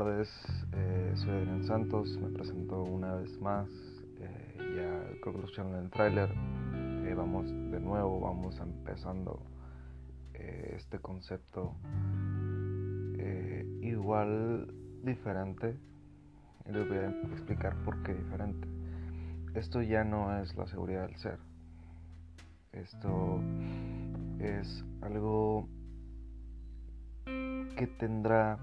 [0.00, 0.30] tardes,
[0.72, 3.68] eh, soy Adrián Santos, me presento una vez más,
[4.18, 6.30] eh, ya creo que lo escucharon en el tráiler,
[7.04, 9.42] eh, vamos de nuevo, vamos empezando
[10.32, 11.74] este concepto
[13.82, 15.76] igual diferente,
[16.66, 18.66] y les voy a explicar por qué diferente.
[19.54, 21.38] Esto ya no es la seguridad del ser,
[22.72, 23.42] esto
[24.38, 25.68] es algo
[27.26, 28.58] que tendrá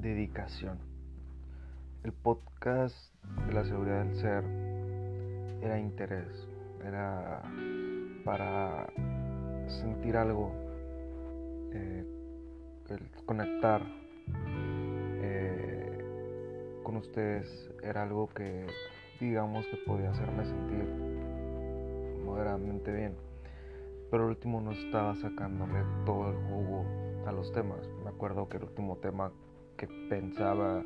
[0.00, 0.78] dedicación.
[2.02, 2.96] El podcast
[3.46, 4.44] de la seguridad del ser
[5.62, 6.48] era interés,
[6.84, 7.42] era
[8.24, 8.86] para
[9.68, 10.52] sentir algo,
[11.72, 12.04] eh,
[13.24, 13.82] conectar
[15.22, 18.66] eh, con ustedes era algo que
[19.20, 20.84] digamos que podía hacerme sentir
[22.24, 23.16] moderadamente bien.
[24.10, 26.84] Pero el último no estaba sacándole todo el jugo
[27.26, 27.80] a los temas.
[28.02, 29.32] Me acuerdo que el último tema
[29.76, 30.84] que pensaba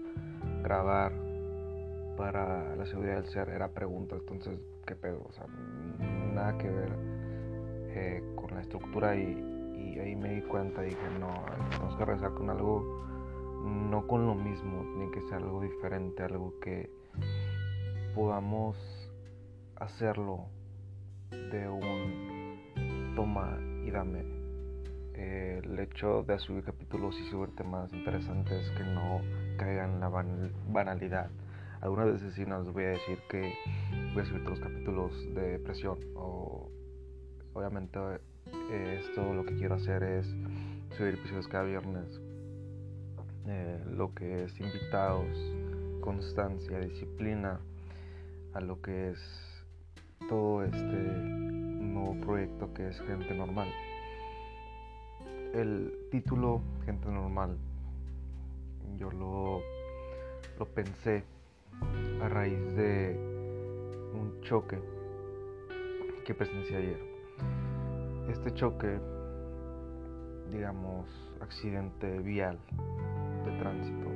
[0.63, 1.13] grabar
[2.17, 5.23] para la seguridad del ser era preguntas, entonces, ¿qué pedo?
[5.29, 5.47] O sea,
[6.35, 6.91] nada que ver
[7.91, 9.57] eh, con la estructura y,
[9.99, 13.05] ahí me di cuenta, dije, no, tenemos que regresar con algo,
[13.91, 16.89] no con lo mismo, tiene que ser algo diferente, algo que
[18.15, 18.77] podamos
[19.77, 20.47] hacerlo
[21.31, 24.38] de un toma y dame
[25.19, 29.21] el hecho de subir capítulos y subir temas interesantes que no
[29.57, 30.09] caigan en la
[30.69, 31.29] banalidad.
[31.81, 33.53] Algunas veces sí nos voy a decir que
[34.15, 36.71] voy a subir todos los capítulos de depresión o
[37.53, 37.99] obviamente
[38.71, 40.27] eh, esto lo que quiero hacer es
[40.97, 42.21] subir episodios cada viernes.
[43.47, 45.27] Eh, lo que es invitados,
[46.01, 47.61] constancia, disciplina,
[48.55, 49.65] a lo que es
[50.29, 53.69] todo este nuevo proyecto que es gente normal
[55.61, 57.59] el título Gente Normal
[58.97, 59.61] yo lo,
[60.59, 61.25] lo pensé
[62.23, 63.17] a raíz de
[64.13, 64.79] un choque
[66.25, 67.01] que presencié ayer.
[68.29, 68.99] Este choque,
[70.51, 71.07] digamos,
[71.41, 72.59] accidente vial
[73.45, 74.09] de tránsito.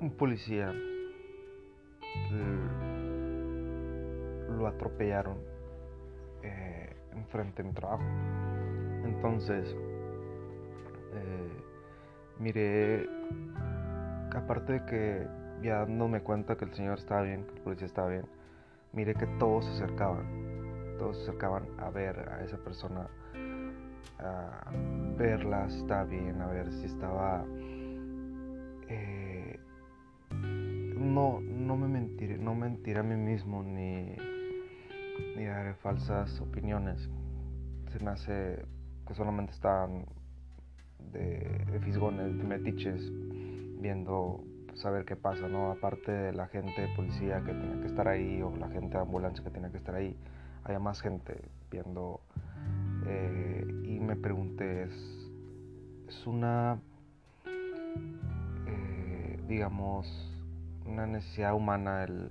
[0.00, 0.74] Un policía
[4.48, 5.38] lo atropellaron
[6.42, 8.02] eh, enfrente de mi trabajo.
[9.04, 9.76] Entonces,
[11.14, 11.62] eh,
[12.38, 13.08] miré,
[14.34, 15.26] aparte de que
[15.62, 18.26] ya dándome cuenta que el señor estaba bien, que el policía estaba bien,
[18.92, 23.08] miré que todos se acercaban, todos se acercaban a ver a esa persona,
[24.18, 24.70] a
[25.16, 27.44] verla si estaba bien, a ver si estaba...
[28.88, 29.58] Eh,
[30.30, 34.16] no, no me mentiré, no mentiré a mí mismo ni,
[35.36, 37.10] ni daré falsas opiniones.
[37.90, 38.64] Se me hace
[39.12, 40.06] que solamente estaban
[41.12, 43.12] de, fisgones, de metiches,
[43.78, 44.42] viendo
[44.74, 45.70] saber qué pasa, ¿no?
[45.70, 49.44] Aparte de la gente policía que tenía que estar ahí o la gente de ambulancia
[49.44, 50.16] que tenía que estar ahí,
[50.64, 52.20] había más gente viendo
[53.06, 56.78] eh, y me pregunté, ¿es, una,
[58.66, 60.06] eh, digamos,
[60.86, 62.30] una necesidad humana el,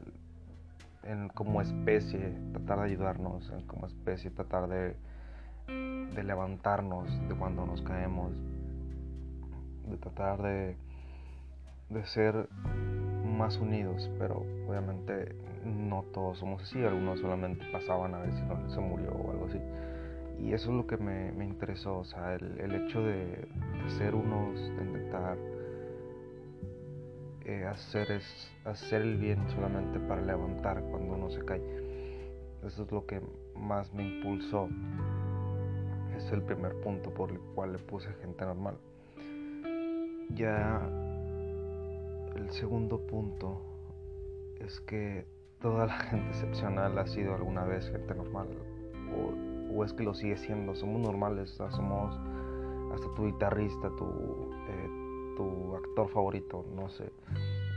[1.03, 4.95] en, como especie tratar de ayudarnos, como especie tratar de
[6.15, 8.31] de levantarnos de cuando nos caemos,
[9.87, 10.75] de tratar de,
[11.89, 12.49] de ser
[13.25, 18.79] más unidos, pero obviamente no todos somos así, algunos solamente pasaban a ver si se
[18.79, 19.59] murió o algo así.
[20.39, 23.47] Y eso es lo que me, me interesó, o sea, el, el hecho de,
[23.83, 25.37] de, ser unos, de intentar
[27.45, 31.61] eh, hacer, es, hacer el bien solamente para levantar cuando uno se cae.
[32.65, 33.21] Eso es lo que
[33.55, 34.67] más me impulsó
[36.25, 38.77] es el primer punto por el cual le puse gente normal.
[40.29, 40.81] Ya
[42.35, 43.61] el segundo punto
[44.59, 45.25] es que
[45.59, 48.47] toda la gente excepcional ha sido alguna vez gente normal
[49.73, 50.75] o, es que lo sigue siendo.
[50.75, 52.15] Somos normales, somos
[52.93, 54.05] hasta tu guitarrista, tu,
[54.67, 57.11] eh, tu actor favorito, no sé.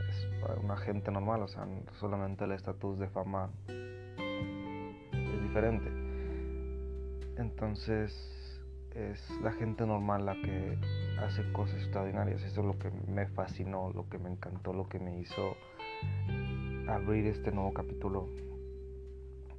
[0.08, 0.28] Es
[0.62, 1.66] una gente normal, o sea,
[1.98, 5.88] solamente el estatus de fama es diferente.
[7.36, 8.33] Entonces,
[8.94, 10.78] es la gente normal la que
[11.20, 12.42] hace cosas extraordinarias.
[12.42, 15.56] Eso es lo que me fascinó, lo que me encantó, lo que me hizo
[16.88, 18.28] abrir este nuevo capítulo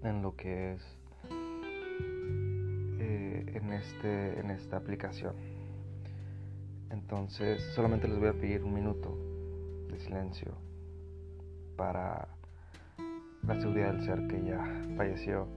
[0.04, 0.82] en lo que es
[3.00, 5.36] eh, en, este, en esta aplicación.
[6.92, 9.18] Entonces solamente les voy a pedir un minuto
[9.90, 10.54] de silencio
[11.76, 12.28] para
[13.46, 14.64] la seguridad del ser que ya
[14.96, 15.48] falleció,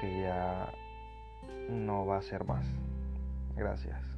[0.00, 0.72] que ya
[1.70, 2.66] no va a ser más.
[3.56, 4.09] Gracias.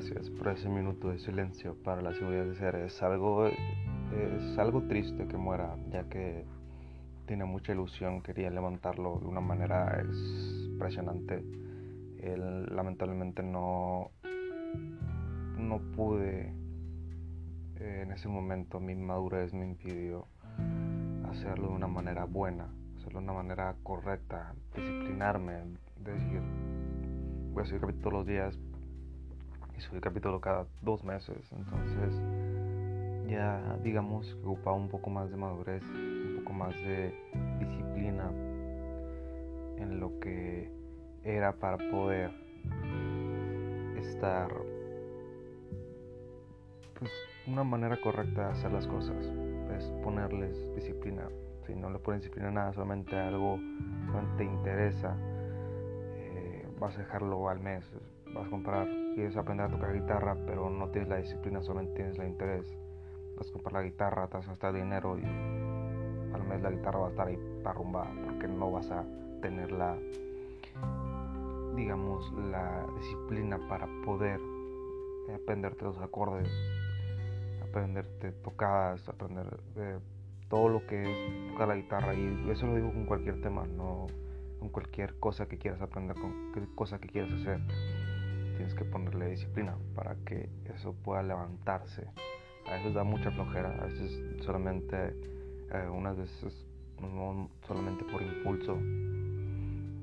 [0.00, 2.74] Gracias por ese minuto de silencio para la seguridad de ser.
[2.76, 6.46] Es algo, es algo triste que muera, ya que
[7.26, 10.02] tiene mucha ilusión, quería levantarlo de una manera
[10.70, 11.44] impresionante.
[12.18, 14.10] Él, lamentablemente no,
[15.58, 16.54] no pude
[17.76, 20.28] eh, en ese momento, mi madurez me impidió
[21.28, 25.62] hacerlo de una manera buena, hacerlo de una manera correcta, disciplinarme,
[25.98, 26.40] decir,
[27.52, 28.58] voy a capítulo todos los días
[29.92, 31.50] y capítulo cada dos meses.
[31.52, 32.20] Entonces,
[33.28, 37.14] ya digamos que ocupaba un poco más de madurez, un poco más de
[37.58, 38.30] disciplina
[39.78, 40.70] en lo que
[41.24, 42.30] era para poder
[43.96, 44.52] estar
[46.98, 47.10] pues
[47.46, 49.26] una manera correcta de hacer las cosas
[49.76, 51.28] es ponerles disciplina
[51.66, 55.16] si no le pones disciplina nada solamente algo no te interesa
[56.16, 57.84] eh, vas a dejarlo al mes
[58.34, 62.18] vas a comprar quieres aprender a tocar guitarra pero no tienes la disciplina solamente tienes
[62.18, 62.76] el interés
[63.36, 67.00] vas a comprar la guitarra te vas a gastar dinero y al mes la guitarra
[67.00, 69.04] va a estar ahí arrumbada porque no vas a
[69.42, 69.96] tener la
[71.76, 74.40] digamos la disciplina para poder
[75.34, 76.48] aprenderte los acordes
[77.62, 79.46] aprenderte tocadas aprender
[80.48, 82.12] todo lo que es tocar la guitarra.
[82.12, 84.08] Y eso lo digo con cualquier tema no
[84.58, 87.60] con cualquier cosa que quieras aprender con cualquier cosa que quieras hacer
[88.60, 92.06] tienes que ponerle disciplina para que eso pueda levantarse
[92.66, 95.16] a veces da mucha flojera a veces solamente
[95.72, 96.66] eh, unas veces
[97.00, 98.76] no solamente por impulso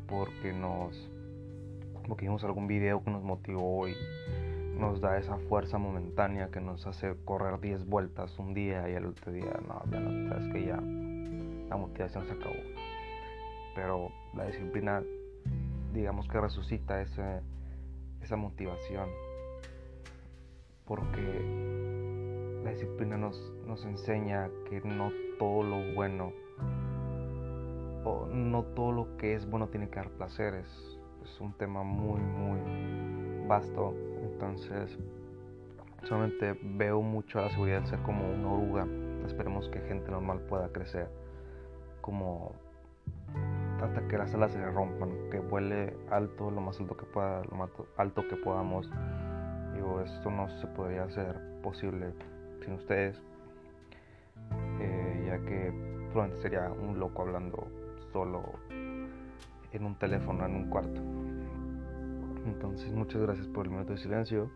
[0.08, 1.08] porque nos
[2.08, 3.96] porque vimos algún video que nos motivó y
[4.80, 9.06] nos da esa fuerza momentánea que nos hace correr 10 vueltas un día y el
[9.06, 12.56] otro día no, ya no, sabes que ya la motivación se acabó.
[13.76, 15.04] Pero la disciplina,
[15.94, 17.42] digamos que resucita ese,
[18.28, 19.10] esa motivación
[20.86, 26.34] porque la disciplina nos, nos enseña que no todo lo bueno
[28.04, 32.20] o no todo lo que es bueno tiene que dar placeres es un tema muy,
[32.20, 33.94] muy vasto.
[34.24, 34.98] Entonces,
[36.04, 38.88] solamente veo mucho a la seguridad ser como una oruga.
[39.26, 41.10] Esperemos que gente normal pueda crecer
[42.02, 42.54] como
[43.88, 47.56] hasta que las alas se rompan, que vuele alto, lo más alto que pueda, lo
[47.56, 48.90] más alto que podamos.
[49.74, 52.14] Digo, esto no se podría hacer posible
[52.64, 53.22] sin ustedes,
[54.80, 55.72] eh, ya que
[56.12, 57.68] probablemente sería un loco hablando
[58.12, 61.02] solo en un teléfono en un cuarto.
[62.46, 64.50] Entonces, muchas gracias por el minuto de silencio.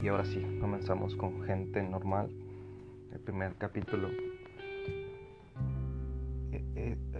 [0.00, 2.30] Y ahora sí, comenzamos con gente normal.
[3.12, 4.08] El primer capítulo.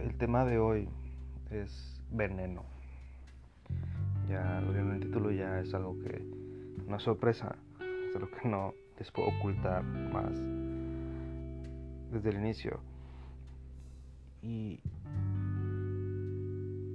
[0.03, 0.89] El tema de hoy
[1.51, 2.65] es veneno.
[4.29, 6.25] Ya lo vieron en el título, ya es algo que
[6.87, 7.57] no es sorpresa,
[8.09, 10.33] es algo que no les puedo ocultar más
[12.11, 12.81] desde el inicio.
[14.43, 14.81] Y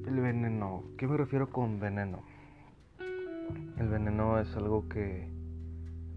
[0.07, 0.83] el veneno.
[0.97, 2.23] ¿Qué me refiero con veneno?
[3.77, 5.29] El veneno es algo que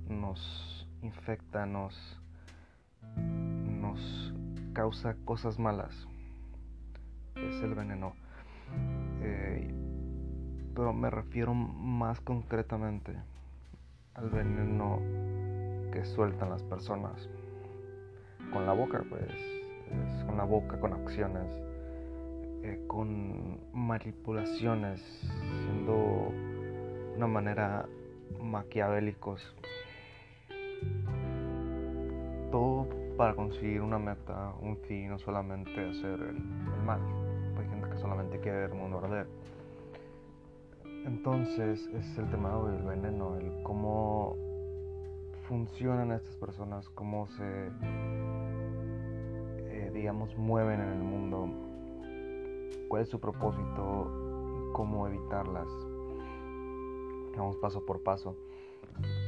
[0.08, 2.18] nos infecta, nos,
[3.14, 4.32] nos
[4.72, 6.08] causa cosas malas.
[7.46, 8.14] Es el veneno.
[9.22, 9.72] Eh,
[10.74, 13.14] pero me refiero más concretamente
[14.14, 15.00] al veneno
[15.92, 17.28] que sueltan las personas.
[18.52, 19.32] Con la boca, pues.
[20.26, 21.68] con la boca, con acciones
[22.62, 25.00] eh, con manipulaciones,
[25.62, 26.32] siendo
[27.16, 27.86] una manera
[28.42, 29.54] maquiavélicos.
[32.50, 36.42] Todo para conseguir una meta, un fin, no solamente hacer el,
[36.84, 37.00] mal.
[38.08, 39.26] Solamente quiere ver el mundo arder.
[41.04, 44.34] Entonces es el tema del veneno, el cómo
[45.46, 47.70] funcionan estas personas, cómo se,
[49.68, 51.50] eh, digamos, mueven en el mundo,
[52.88, 55.68] cuál es su propósito cómo evitarlas.
[57.36, 58.38] Vamos paso por paso.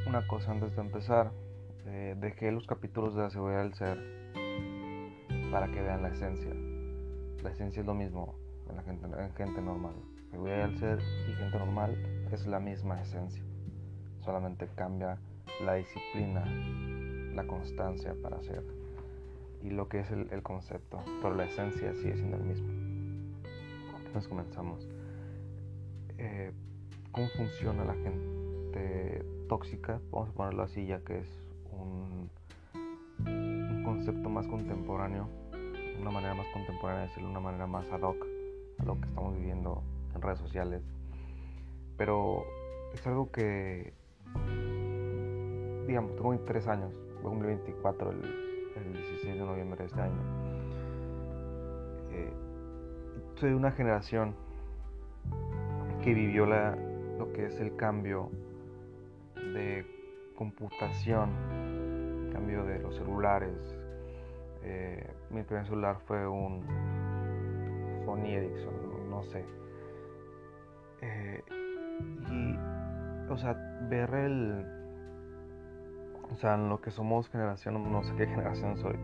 [0.08, 1.32] Una cosa antes de empezar,
[1.84, 3.98] eh, dejé los capítulos de la seguridad del ser
[5.50, 6.54] para que vean la esencia.
[7.42, 9.94] La esencia es lo mismo en gente, en gente normal.
[10.30, 10.98] Seguridad del ser
[11.28, 11.96] y gente normal
[12.32, 13.42] es la misma esencia.
[14.24, 15.18] Solamente cambia
[15.64, 16.44] la disciplina,
[17.34, 18.62] la constancia para hacer
[19.62, 22.90] y lo que es el, el concepto, pero la esencia sigue siendo el mismo
[24.14, 24.88] nos comenzamos.
[26.18, 26.52] Eh,
[27.12, 30.00] ¿Cómo funciona la gente tóxica?
[30.10, 31.28] Vamos a ponerlo así ya que es
[31.72, 32.30] un,
[33.26, 35.28] un concepto más contemporáneo,
[36.00, 38.29] una manera más contemporánea de decirlo, una manera más ad hoc
[38.84, 39.82] lo que estamos viviendo
[40.14, 40.82] en redes sociales.
[41.96, 42.44] Pero
[42.94, 43.92] es algo que
[45.90, 48.24] digamos, tengo 23 años, voy a cumplir 24 el,
[48.76, 50.22] el 16 de noviembre de este año.
[52.12, 52.32] Eh,
[53.34, 54.36] soy de una generación
[56.02, 56.76] que vivió la,
[57.18, 58.30] lo que es el cambio
[59.34, 59.84] de
[60.36, 61.30] computación,
[62.32, 63.58] cambio de los celulares.
[64.62, 66.62] Eh, mi primer celular fue un
[68.04, 69.44] Sony Ericsson, no sé.
[71.02, 71.42] Eh,
[72.30, 73.54] y, o sea,
[73.88, 74.66] ver el.
[76.32, 78.96] O sea, lo que somos generación, no sé qué generación soy,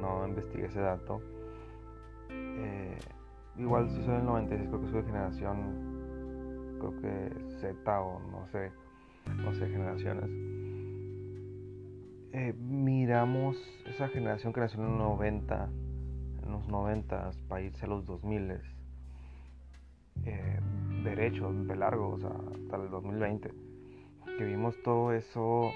[0.00, 1.20] no investigué ese dato.
[2.30, 2.98] Eh,
[3.56, 5.96] igual si soy del 96, creo que soy de generación
[6.78, 8.72] creo que Z o no sé,
[9.36, 10.30] no sé, generaciones.
[12.32, 13.56] Eh, miramos
[13.86, 15.70] esa generación que nació en los 90,
[16.52, 18.60] los 90 para irse a los 2000
[20.24, 20.60] eh,
[21.04, 23.52] derecho, de largo, o sea, hasta el 2020.
[24.38, 25.70] Que vimos todo eso,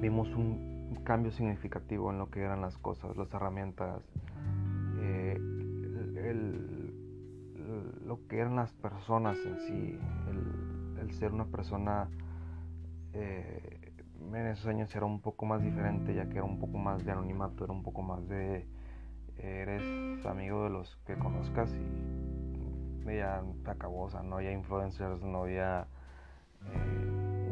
[0.00, 0.70] vimos un,
[1.04, 4.02] cambio significativo en lo que eran las cosas, las herramientas,
[5.00, 5.40] eh,
[8.04, 9.98] lo que eran las personas en sí,
[11.00, 12.08] el, ser una persona
[13.12, 17.04] eh, en esos años era un poco más diferente, ya que era un poco más
[17.04, 18.66] de anonimato, era un poco más de
[19.42, 25.22] eres amigo de los que conozcas y ya se acabó, o sea, no había influencers,
[25.22, 25.86] no había
[26.66, 27.06] eh,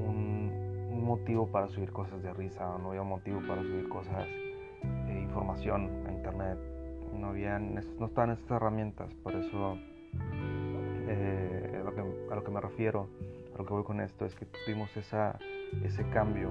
[0.07, 5.21] un, un, motivo para subir cosas de risa, no había motivo para subir cosas, eh,
[5.23, 6.59] información a internet,
[7.12, 9.76] no habían, no estaban estas herramientas, por eso
[11.09, 13.09] eh, a, lo que, me refiero,
[13.54, 15.38] a lo que voy con esto, es que tuvimos esa,
[15.83, 16.50] ese cambio.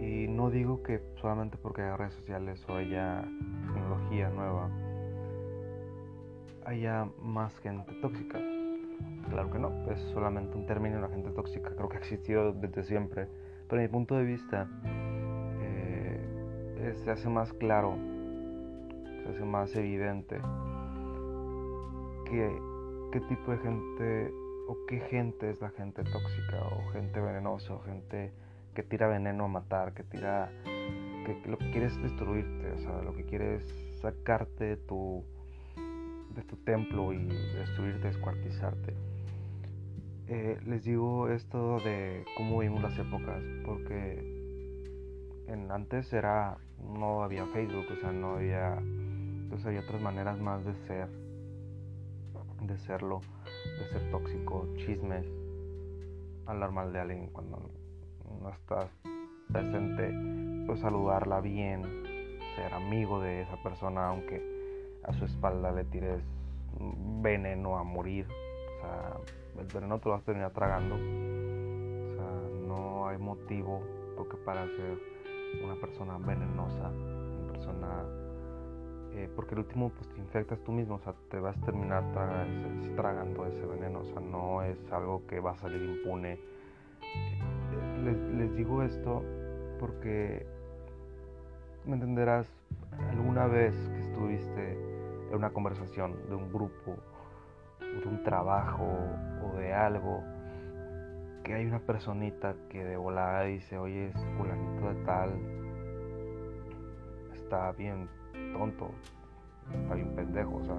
[0.00, 3.22] Y no digo que solamente porque haya redes sociales o haya
[4.10, 4.70] tecnología nueva,
[6.64, 8.38] haya más gente tóxica.
[9.28, 12.82] Claro que no, es solamente un término, la gente tóxica creo que ha existido desde
[12.82, 13.28] siempre.
[13.68, 14.68] Pero mi punto de vista,
[15.60, 17.96] eh, se hace más claro,
[19.22, 20.40] se hace más evidente
[22.24, 24.34] qué, tipo de gente
[24.68, 28.32] o qué gente es la gente tóxica o gente venenosa o gente
[28.74, 33.02] que tira veneno a matar, que tira, que, lo que quiere es destruirte, o sea,
[33.02, 35.24] lo que quiere es sacarte de tu,
[36.34, 38.94] de tu templo y destruirte, descuartizarte.
[40.28, 47.46] Eh, les digo esto de cómo vimos las épocas, porque en, antes era, no había
[47.46, 51.08] Facebook, o sea, no había, entonces había otras maneras más de ser
[52.66, 53.20] de serlo,
[53.78, 55.26] de ser tóxico, chismes,
[56.46, 57.70] hablar mal de alguien cuando
[58.40, 58.90] no estás
[59.50, 60.12] presente,
[60.66, 61.82] pues saludarla bien,
[62.60, 64.42] ser amigo de esa persona aunque
[65.04, 66.22] a su espalda le tires
[67.22, 69.16] veneno a morir, o sea,
[69.58, 73.82] el veneno te lo vas a terminar tragando, o sea, no hay motivo
[74.16, 74.98] porque para ser
[75.64, 78.04] una persona venenosa, una persona
[79.14, 82.04] eh, porque el último pues te infectas tú mismo, o sea, te vas a terminar
[82.94, 86.34] tragando ese veneno, o sea, no es algo que va a salir impune.
[87.02, 89.24] Eh, les, digo esto
[89.80, 90.46] porque
[91.84, 92.46] me entenderás,
[93.10, 94.72] alguna vez que estuviste
[95.30, 96.96] en una conversación de un grupo,
[97.80, 98.86] de un trabajo
[99.44, 100.22] o de algo,
[101.44, 105.30] que hay una personita que de volada dice, oye, es fulanito de tal,
[107.34, 108.08] está bien
[108.52, 108.90] tonto,
[109.72, 110.76] está bien pendejo, o sea,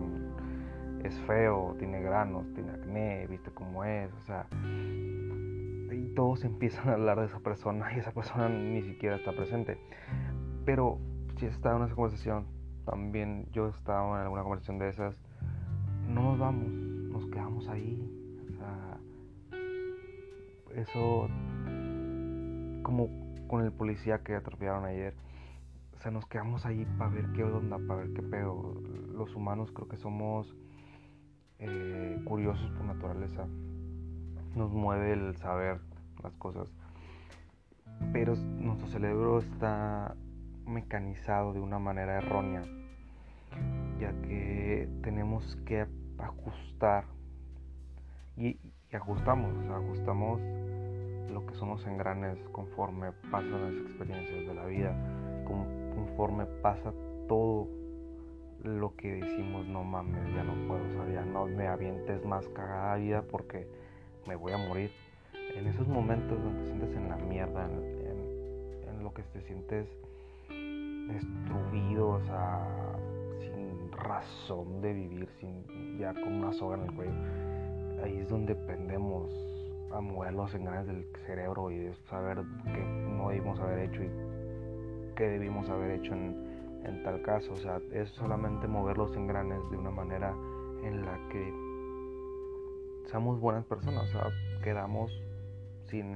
[1.03, 4.45] es feo, tiene granos, tiene acné, viste cómo es, o sea,
[5.91, 9.77] y todos empiezan a hablar de esa persona y esa persona ni siquiera está presente.
[10.65, 10.99] Pero
[11.37, 12.45] si está en esa conversación,
[12.85, 15.15] también yo he estado en alguna conversación de esas,
[16.07, 17.99] no nos vamos, nos quedamos ahí,
[18.49, 18.97] o sea,
[20.75, 21.27] eso
[22.83, 23.09] como
[23.47, 25.13] con el policía que atropellaron ayer
[26.01, 28.73] o sea, nos quedamos ahí para ver qué onda, para ver qué pedo.
[29.13, 30.51] Los humanos creo que somos
[31.59, 33.45] eh, curiosos por naturaleza.
[34.55, 35.79] Nos mueve el saber
[36.23, 36.73] las cosas.
[38.13, 40.15] Pero nuestro cerebro está
[40.71, 42.63] mecanizado de una manera errónea,
[43.99, 45.85] ya que tenemos que
[46.17, 47.05] ajustar
[48.37, 48.57] y,
[48.91, 50.41] ajustamos, ajustamos
[51.31, 54.95] lo que somos engranes conforme pasan las experiencias de la vida
[55.95, 56.93] conforme pasa
[57.27, 57.67] todo
[58.63, 62.95] lo que decimos, no mames, ya no puedo, o ya no me avientes más cagada
[62.95, 63.67] vida porque
[64.27, 64.91] me voy a morir.
[65.55, 69.87] En esos momentos donde te sientes en la mierda, en, lo que te sientes
[71.13, 72.95] destruido, o sea,
[73.39, 77.13] sin razón de vivir, sin ya con una soga en el cuello,
[78.03, 79.31] ahí es donde prendemos
[79.93, 84.09] a mover los engranes del cerebro y saber qué no debimos haber hecho y
[85.15, 87.53] qué debimos haber hecho en, tal caso.
[87.53, 90.33] O sea, es solamente mover los engranes de una manera
[90.83, 91.53] en la que
[93.09, 94.03] seamos buenas personas.
[94.09, 94.29] O sea,
[94.63, 95.11] quedamos
[95.87, 96.15] sin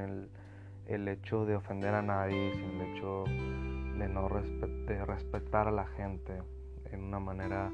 [0.88, 3.26] el hecho de ofender a nadie, sin el hecho
[3.98, 6.42] de no de respetar a la gente
[6.92, 7.72] en una manera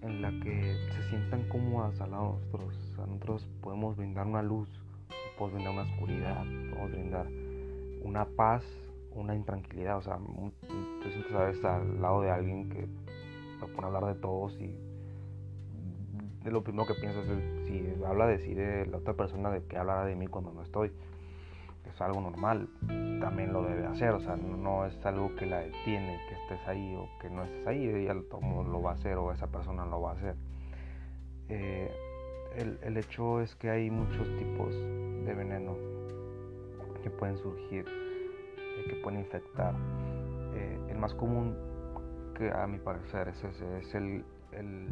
[0.00, 2.98] en la que se sientan cómodas al lado de nosotros.
[2.98, 4.68] nosotros podemos brindar una luz,
[5.38, 7.26] podemos brindar una oscuridad, podemos brindar
[8.02, 8.64] una paz,
[9.14, 9.98] una intranquilidad.
[9.98, 12.88] O sea, tú sientes a veces al lado de alguien que
[13.60, 14.74] lo pone a hablar de todos y
[16.42, 19.64] de lo primero que piensas es si habla de sí de la otra persona de
[19.64, 20.90] que hablará de mí cuando no estoy
[21.88, 22.68] es algo normal,
[23.20, 26.94] también lo debe hacer, o sea, no es algo que la detiene, que estés ahí
[26.96, 30.00] o que no estés ahí, ella todo lo va a hacer o esa persona lo
[30.00, 30.36] va a hacer.
[31.48, 31.90] Eh,
[32.56, 35.74] el, hecho es que hay muchos tipos de veneno
[37.02, 39.74] que pueden surgir, eh, que pueden infectar.
[40.54, 41.56] Eh, el más común,
[42.36, 44.88] que a mi parecer es ese, es el, el,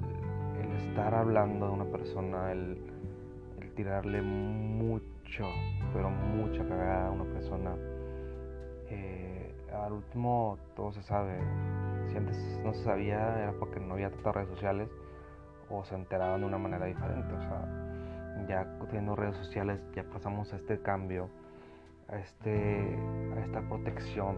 [0.88, 2.99] estar hablando de una persona, el, el
[3.80, 5.46] tirarle mucho
[5.94, 7.74] pero mucha cagada a una persona.
[8.90, 11.38] Eh, al último todo se sabe.
[12.10, 14.90] Si antes no se sabía era porque no había tantas redes sociales
[15.70, 17.32] o se enteraban de una manera diferente.
[17.32, 21.30] O sea, ya teniendo redes sociales ya pasamos a este cambio,
[22.08, 22.98] a, este,
[23.34, 24.36] a esta protección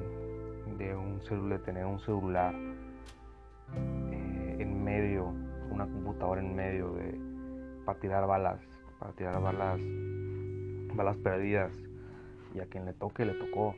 [0.79, 2.55] de un celular, tener un celular
[3.75, 5.33] eh, en medio,
[5.71, 7.33] una computadora en medio de
[7.85, 8.61] para tirar balas,
[9.03, 9.81] para tirar balas
[10.95, 11.73] balas perdidas
[12.55, 13.75] y a quien le toque le tocó.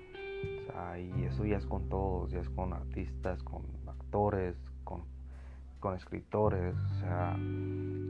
[0.98, 5.04] y eso ya es con todos, ya es con artistas, con actores, con,
[5.80, 7.38] con escritores, o sea,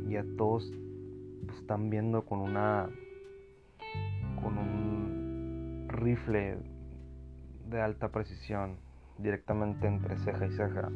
[0.09, 0.69] ya todos
[1.57, 2.89] están viendo con una
[4.43, 6.59] con un rifle
[7.69, 8.79] de alta precisión
[9.19, 10.91] directamente entre ceja y ceja,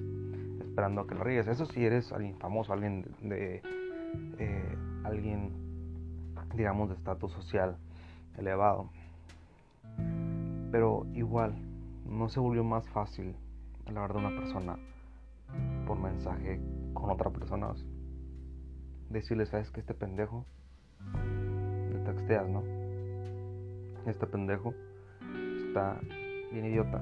[0.59, 1.47] esperando a que lo ríes.
[1.47, 3.63] Eso si eres alguien famoso, alguien de,
[4.39, 5.68] eh, alguien
[6.55, 7.77] digamos de estatus social
[8.37, 8.91] elevado.
[10.71, 11.55] Pero igual,
[12.07, 13.35] no se volvió más fácil
[13.87, 14.79] hablar de una persona
[15.87, 16.61] por mensaje
[16.95, 17.73] con otra persona.
[19.11, 20.45] Decirle, ¿sabes que este pendejo?
[21.93, 22.63] Le texteas, ¿no?
[24.07, 24.75] Este pendejo
[25.67, 25.99] está
[26.53, 27.01] bien idiota.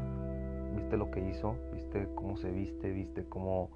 [0.76, 1.56] ¿Viste lo que hizo?
[1.72, 2.90] ¿Viste cómo se viste?
[2.90, 3.70] ¿Viste cómo,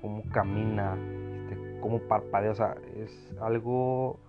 [0.00, 0.94] cómo camina?
[0.94, 2.52] ¿Viste cómo parpadea?
[2.52, 4.20] O sea, es algo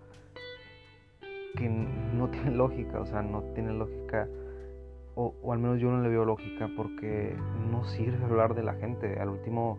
[1.55, 4.27] que no tiene lógica, o sea, no tiene lógica,
[5.15, 7.35] o, al menos yo no le veo lógica porque
[7.69, 9.19] no sirve hablar de la gente.
[9.19, 9.77] Al último,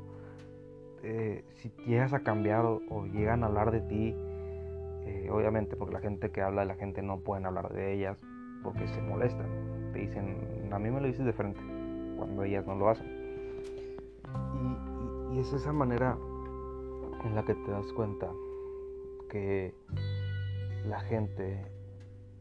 [1.03, 4.15] eh, si llegas a cambiar o, llegan a hablar de ti,
[5.07, 8.19] eh, obviamente porque la gente que habla de la gente no pueden hablar de ellas
[8.63, 9.47] porque se molestan.
[9.93, 11.61] Te dicen, a mí me lo dices de frente,
[12.19, 13.07] cuando ellas no lo hacen.
[15.33, 16.19] y es esa manera
[17.25, 18.31] en la que te das cuenta
[19.31, 19.73] que
[20.87, 21.65] la gente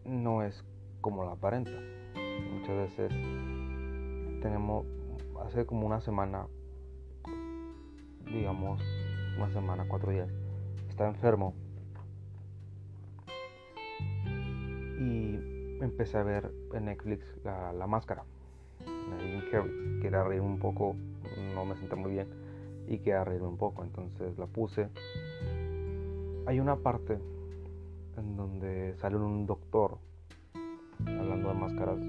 [0.05, 0.63] no es
[1.01, 1.71] como la aparenta.
[2.53, 3.11] Muchas veces
[4.41, 4.85] tenemos,
[5.45, 6.47] hace como una semana,
[8.25, 8.81] digamos,
[9.37, 10.29] una semana, cuatro días,
[10.89, 11.53] está enfermo.
[14.99, 15.39] Y
[15.81, 18.23] empecé a ver en Netflix la, máscara.
[19.49, 20.95] que quería reír un poco,
[21.55, 22.27] no me sentí muy bien
[22.87, 24.89] y quería reírme un poco, entonces la puse.
[26.47, 27.19] Hay una parte
[28.19, 29.97] en donde sale un doctor
[31.05, 31.99] hablando de máscaras,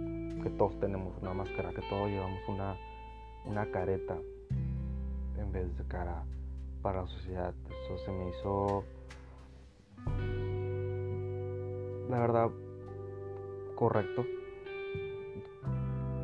[0.42, 2.76] que todos tenemos una máscara, que todos llevamos una,
[3.46, 4.18] una careta
[5.38, 6.24] en vez de cara
[6.82, 7.54] para la sociedad.
[7.84, 8.84] Eso se me hizo,
[12.08, 12.50] la verdad,
[13.76, 14.24] correcto.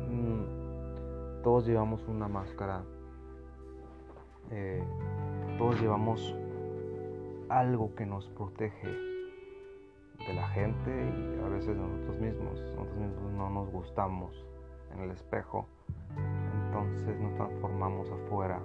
[0.09, 2.83] Mm, todos llevamos una máscara,
[4.51, 4.83] eh,
[5.57, 6.35] todos llevamos
[7.49, 9.16] algo que nos protege
[10.27, 12.59] de la gente y a veces de nosotros mismos.
[12.75, 14.45] Nosotros mismos no nos gustamos
[14.93, 15.67] en el espejo,
[16.65, 18.59] entonces nos transformamos afuera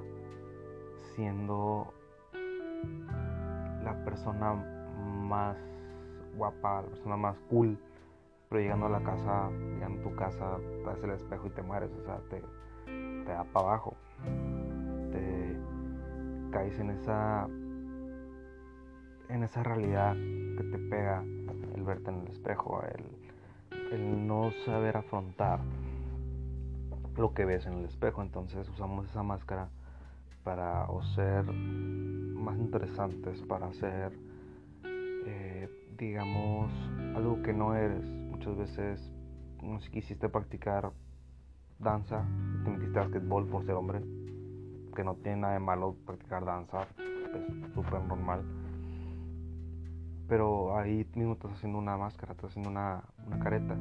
[1.14, 1.92] siendo
[3.84, 4.54] la persona
[5.06, 5.56] más
[6.36, 7.78] guapa, la persona más cool,
[8.48, 11.90] pero llegando a la casa, llegando a tu casa, ves el espejo y te mueres,
[11.92, 12.42] o sea, te,
[12.86, 13.96] te da para abajo,
[15.10, 15.56] te
[16.50, 17.48] caes en esa
[19.28, 21.24] en esa realidad que te pega
[21.82, 22.82] el verte en el espejo,
[23.90, 25.60] el, no saber afrontar
[27.16, 28.22] lo que ves en el espejo.
[28.22, 29.68] Entonces usamos esa máscara
[30.44, 34.12] para ser más interesantes, para ser,
[34.84, 35.68] eh,
[35.98, 36.72] digamos,
[37.14, 38.08] algo que no eres.
[38.08, 39.12] Muchas veces,
[39.62, 40.92] no sé, quisiste practicar
[41.78, 42.24] danza,
[42.64, 44.00] te metiste a por ser hombre,
[44.94, 46.86] que no tiene nada de malo practicar danza,
[47.34, 48.61] es súper normal.
[50.28, 53.76] Pero ahí mismo estás haciendo una máscara, estás haciendo una, una careta.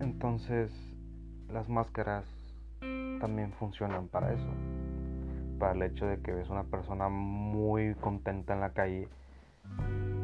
[0.00, 0.72] Entonces,
[1.52, 2.24] las máscaras
[3.20, 4.48] también funcionan para eso.
[5.58, 9.08] Para el hecho de que ves una persona muy contenta en la calle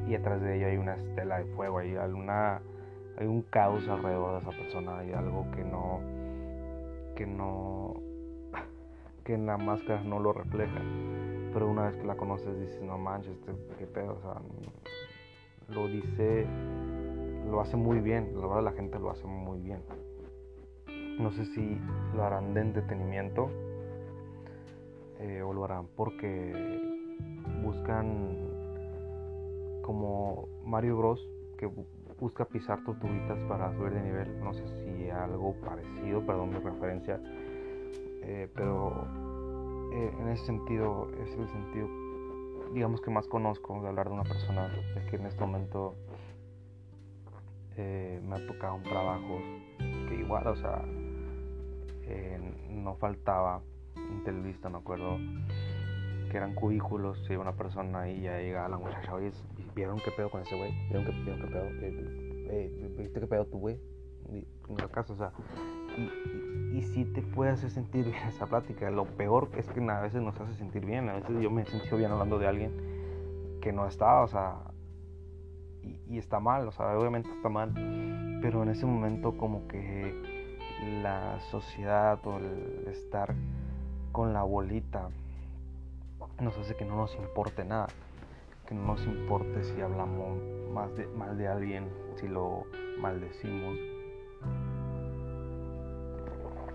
[0.08, 2.60] y atrás de ella hay una estela de fuego, hay alguna
[3.18, 6.00] hay un caos alrededor de esa persona, hay algo que no
[7.14, 7.94] que no
[9.24, 10.80] que en la máscara no lo refleja.
[11.52, 14.40] Pero una vez que la conoces dices, no manches, este, qué pedo, o sea,
[15.68, 16.46] lo dice,
[17.50, 19.82] lo hace muy bien, la verdad la gente lo hace muy bien.
[21.18, 21.78] No sé si
[22.14, 23.50] lo harán de entretenimiento
[25.20, 26.52] eh, o lo harán porque
[27.62, 28.48] buscan
[29.82, 31.28] como Mario Bros
[31.58, 31.68] que
[32.20, 34.40] busca pisar tortuguitas para subir de nivel.
[34.40, 37.20] No sé si algo parecido, perdón mi referencia,
[38.22, 39.06] eh, pero
[39.92, 41.88] eh, en ese sentido es el sentido,
[42.72, 45.96] digamos que más conozco de hablar de una persona, es que en este momento
[47.76, 49.40] eh, me ha tocado un trabajo
[49.78, 50.84] que igual, o sea,
[52.70, 53.62] no faltaba
[53.96, 55.18] entrevista, me acuerdo
[56.30, 59.30] que eran cubículos, si una persona ahí ya llega la muchacha, oye,
[59.74, 60.72] ¿vieron qué pedo con ese güey?
[60.88, 61.64] ¿Vieron qué, vieron qué pedo?
[61.64, 63.78] Eh, eh, ¿Viste qué pedo tu güey?
[64.28, 65.32] En el caso, o sea,
[65.96, 68.90] y, y, sí te puede hacer sentir bien esa plática.
[68.90, 71.08] Lo peor es que a veces nos hace sentir bien.
[71.08, 72.72] A veces yo me he sentido bien hablando de alguien
[73.60, 74.56] que no estaba, o sea,
[75.82, 77.72] y, y está mal, o sea, obviamente está mal.
[78.42, 80.38] Pero en ese momento como que
[81.02, 83.34] la sociedad o el estar
[84.12, 85.08] con la bolita
[86.40, 87.88] nos hace que no nos importe nada,
[88.66, 90.38] que no nos importe si hablamos
[90.72, 92.64] más de, mal de alguien, si lo
[93.00, 93.76] maldecimos,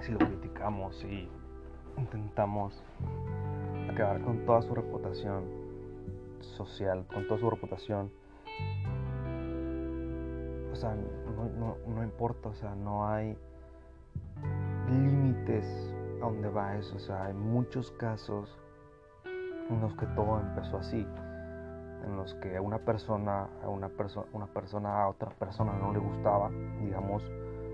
[0.02, 1.30] si lo criticamos, si
[1.97, 2.84] intentamos
[3.89, 5.43] acabar con toda su reputación
[6.41, 8.12] social, con toda su reputación.
[10.71, 10.95] O sea,
[11.88, 13.38] no, importa, o sea, no hay
[14.89, 15.65] límites
[16.21, 16.95] a donde va eso.
[16.95, 18.58] O sea, hay muchos casos
[19.69, 21.08] en los que todo empezó así,
[22.06, 25.93] en los que a una persona, a una, persona una persona a otra persona no
[25.93, 26.49] le gustaba,
[26.82, 27.23] digamos,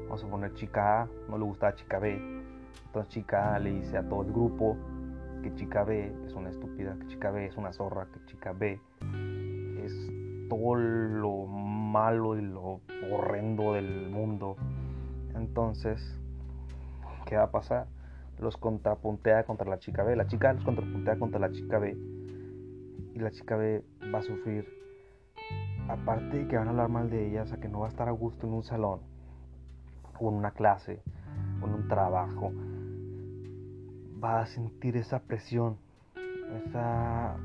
[0.10, 2.20] vamos a poner chica A, no le gustaba chica B,
[2.88, 4.76] entonces chica A le dice a todo el grupo
[5.44, 8.82] que chica B es una estúpida, que chica B es una zorra, que chica B
[9.86, 9.94] es
[10.50, 14.58] todo lo malo y lo horrendo del mundo.
[15.36, 16.20] Entonces,
[17.26, 17.88] ¿qué va a pasar?
[18.40, 20.16] los contrapuntea contra la chica B.
[20.16, 21.98] La chica A los contrapuntea contra la chica B.
[23.14, 24.66] Y la chica B va a sufrir.
[25.88, 27.90] Aparte de que van a hablar mal de ella, o sea que no va a
[27.90, 29.02] estar a gusto en un salón,
[30.20, 31.02] o en una clase,
[31.62, 32.52] o un trabajo.
[34.24, 35.78] Va a sentir esa presión,
[36.66, 37.36] esa,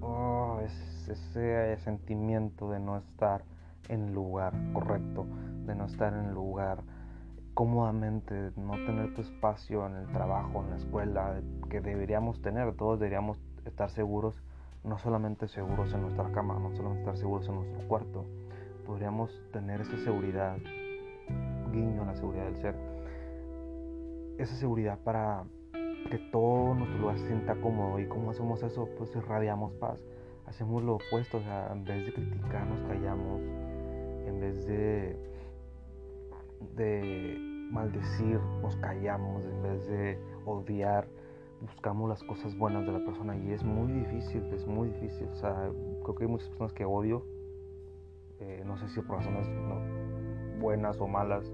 [0.00, 3.42] oh, ese sentimiento de no estar
[3.88, 5.26] en lugar correcto,
[5.66, 6.82] de no estar en lugar
[7.54, 12.98] cómodamente, no tener tu espacio en el trabajo, en la escuela, que deberíamos tener, todos
[12.98, 14.42] deberíamos estar seguros,
[14.84, 18.24] no solamente seguros en nuestra cama, no solamente estar seguros en nuestro cuarto,
[18.86, 20.56] podríamos tener esa seguridad,
[21.72, 22.74] guiño a la seguridad del ser,
[24.38, 25.44] esa seguridad para
[26.10, 30.04] que todo nuestro lugar se sienta cómodo y cómo hacemos eso, pues irradiamos paz,
[30.46, 33.40] hacemos lo opuesto, o sea, en vez de criticar nos callamos,
[34.26, 35.32] en vez de
[36.76, 37.36] de
[37.70, 41.08] maldecir, nos callamos, en vez de odiar,
[41.60, 43.36] buscamos las cosas buenas de la persona.
[43.36, 45.28] Y es muy difícil, es muy difícil.
[45.28, 45.70] O sea,
[46.02, 47.24] creo que hay muchas personas que odio,
[48.40, 49.48] eh, no sé si por razones
[50.60, 51.50] buenas o malas,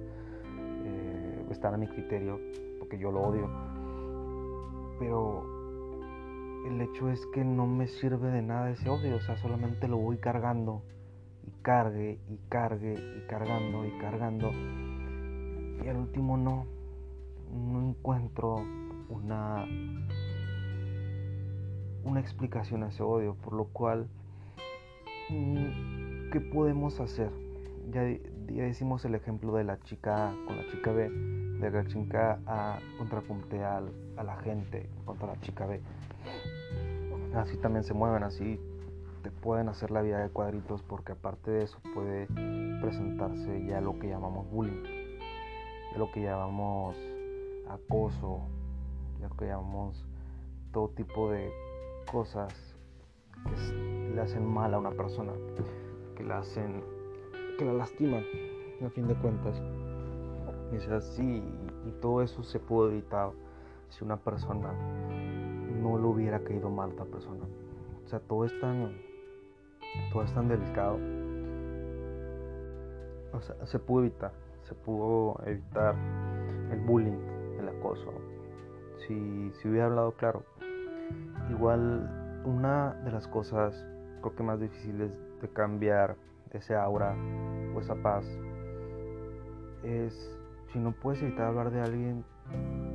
[1.53, 2.41] están a mi criterio,
[2.79, 3.49] porque yo lo odio.
[4.99, 5.45] Pero
[6.67, 9.97] el hecho es que no me sirve de nada ese odio, o sea, solamente lo
[9.97, 10.83] voy cargando
[11.47, 14.51] y cargue y cargue y cargando y cargando
[15.85, 16.67] y al último no,
[17.53, 18.57] no encuentro
[19.09, 19.65] una,
[22.05, 24.09] una explicación a ese odio, por lo cual,
[25.31, 27.31] mm, ¿qué podemos hacer?
[27.91, 28.03] Ya,
[28.55, 32.41] ya decimos el ejemplo de la chica A con la chica B, de la chica
[32.47, 33.83] A contrapuntea
[34.17, 35.81] a la gente contra la chica B.
[37.35, 38.59] Así también se mueven, así
[39.23, 42.27] te pueden hacer la vida de cuadritos porque aparte de eso puede
[42.81, 45.09] presentarse ya lo que llamamos bullying
[45.97, 46.97] lo que llamamos
[47.69, 48.41] acoso,
[49.21, 50.07] lo que llamamos
[50.73, 51.51] todo tipo de
[52.11, 52.55] cosas
[53.45, 55.33] que le hacen mal a una persona,
[56.17, 56.85] que le hacen
[57.59, 58.25] que la lastiman,
[58.87, 59.61] a fin de cuentas.
[60.73, 61.43] Y así,
[61.87, 63.33] y todo eso se pudo evitar
[63.89, 64.73] si una persona
[65.83, 67.45] no le hubiera caído mal a otra persona.
[68.05, 68.97] O sea, todo es tan,
[70.13, 70.99] todo es tan delicado.
[73.33, 75.97] O sea, se pudo evitar, se pudo evitar
[76.71, 77.19] el bullying,
[77.59, 78.13] el acoso.
[79.07, 80.45] Si, si hubiera hablado claro.
[81.51, 83.75] Igual, una de las cosas
[84.21, 86.17] creo que más difíciles de cambiar
[86.53, 87.15] ese aura
[87.75, 88.25] o esa paz
[89.83, 90.39] es
[90.73, 92.25] si no puedes evitar hablar de alguien,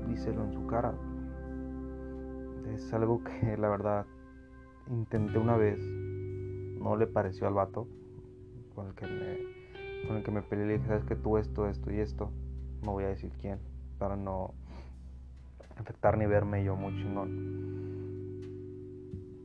[0.07, 0.93] díselo en su cara.
[2.73, 4.05] Es algo que la verdad
[4.89, 7.87] intenté una vez, no le pareció al vato
[8.75, 10.65] con el que me, con el que me peleé.
[10.67, 12.31] Le dije, sabes que tú esto, esto y esto,
[12.83, 13.59] no voy a decir quién,
[13.97, 14.53] para no
[15.77, 17.53] afectar ni verme yo muy chingón.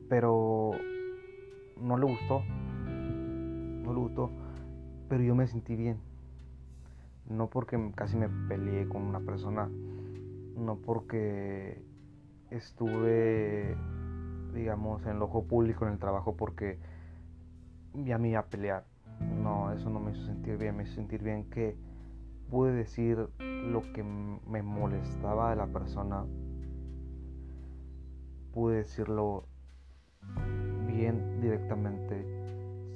[0.09, 0.71] Pero
[1.77, 2.43] no le gustó,
[5.07, 5.99] pero yo me sentí bien.
[7.27, 9.69] No porque casi me peleé con una persona,
[10.55, 11.83] no porque
[12.49, 13.75] estuve,
[14.53, 16.79] digamos, en el ojo público en el trabajo porque
[17.93, 18.85] ya me iba a pelear.
[19.43, 21.75] No, eso no me hizo sentir bien, me hizo sentir bien que
[22.49, 26.25] pude decir lo que me molestaba de la persona,
[28.53, 29.45] pude decirlo
[30.87, 32.38] bien directamente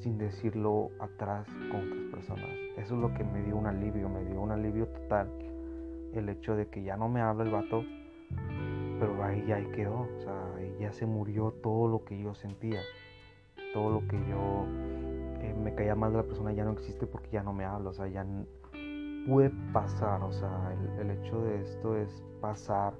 [0.03, 2.49] sin decirlo atrás con otras personas.
[2.77, 5.29] Eso es lo que me dio un alivio, me dio un alivio total
[6.13, 7.83] el hecho de que ya no me habla el vato,
[8.99, 12.81] pero ahí ya quedó, o sea, ya se murió todo lo que yo sentía,
[13.73, 14.65] todo lo que yo
[15.41, 17.89] eh, me caía mal de la persona ya no existe porque ya no me habla,
[17.89, 18.25] o sea, ya
[19.27, 22.93] puede pasar, o sea, el, el hecho de esto es pasar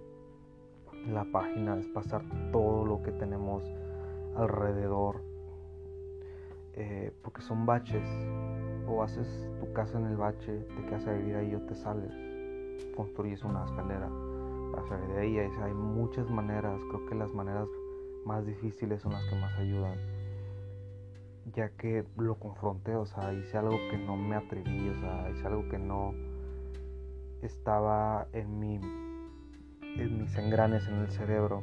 [1.07, 3.63] la página, es pasar todo lo que tenemos
[4.35, 5.21] alrededor,
[6.75, 8.07] eh, porque son baches,
[8.87, 9.27] o haces
[9.59, 12.11] tu casa en el bache, te quedas a vivir ahí o te sales,
[12.95, 14.09] construyes una escalera
[14.73, 17.67] para salir de ahí, hay muchas maneras, creo que las maneras
[18.25, 19.97] más difíciles son las que más ayudan,
[21.53, 25.45] ya que lo confronté, o sea, hice algo que no me atreví, o sea, hice
[25.45, 26.13] algo que no
[27.41, 28.79] estaba en mi
[29.95, 31.61] en mis engranes en el cerebro.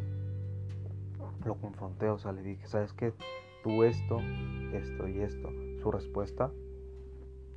[1.45, 3.13] Lo confronté, o sea, le dije, ¿sabes qué?
[3.63, 4.19] Tú esto,
[4.73, 5.51] esto y esto.
[5.83, 6.51] Su respuesta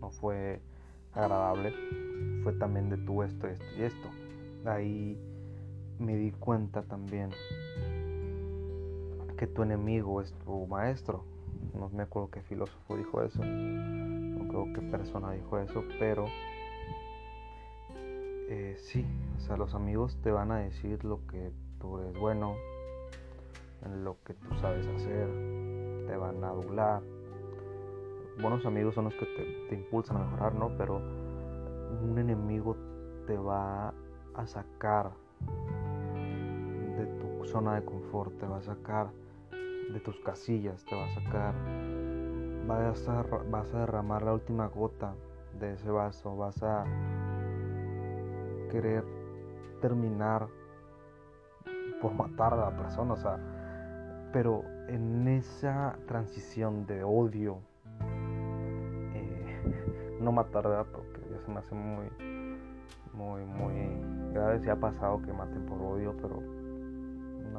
[0.01, 0.61] no fue
[1.13, 1.73] agradable,
[2.43, 4.09] fue también de tú esto, esto y esto.
[4.65, 5.17] Ahí
[5.99, 7.29] me di cuenta también
[9.37, 11.23] que tu enemigo es tu maestro.
[11.73, 16.25] No me acuerdo qué filósofo dijo eso, no creo qué persona dijo eso, pero
[18.49, 19.05] eh, sí,
[19.37, 22.55] o sea, los amigos te van a decir lo que tú eres bueno,
[23.85, 25.27] en lo que tú sabes hacer,
[26.07, 27.01] te van a adular.
[28.41, 29.25] Buenos amigos son los que
[29.69, 30.71] te, impulsan a mejorar, ¿no?
[30.77, 32.75] Pero un enemigo
[33.27, 33.93] te va
[34.33, 35.11] a sacar
[36.97, 39.11] de tu zona de confort, te va a sacar
[39.91, 41.53] de tus casillas, te va a sacar,
[42.67, 45.13] vas a, vas a derramar la última gota
[45.59, 46.85] de ese vaso, vas a
[48.71, 49.03] querer
[49.81, 50.47] terminar
[52.01, 53.37] por matar a la persona, o sea,
[54.33, 57.59] pero en esa transición de odio,
[59.13, 60.63] eh, no matar.
[60.91, 62.07] Porque ya se me hace muy,
[63.13, 64.59] muy, muy grave.
[64.59, 66.41] Si ha pasado que maten por odio, pero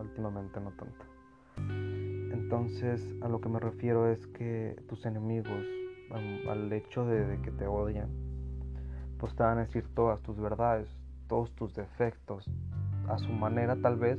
[0.00, 1.04] últimamente no tanto.
[2.32, 5.64] Entonces, a lo que me refiero es que tus enemigos,
[6.48, 8.08] al hecho de, de que te odian,
[9.18, 10.88] pues te van a decir todas tus verdades,
[11.28, 12.50] todos tus defectos,
[13.08, 14.18] a su manera tal vez,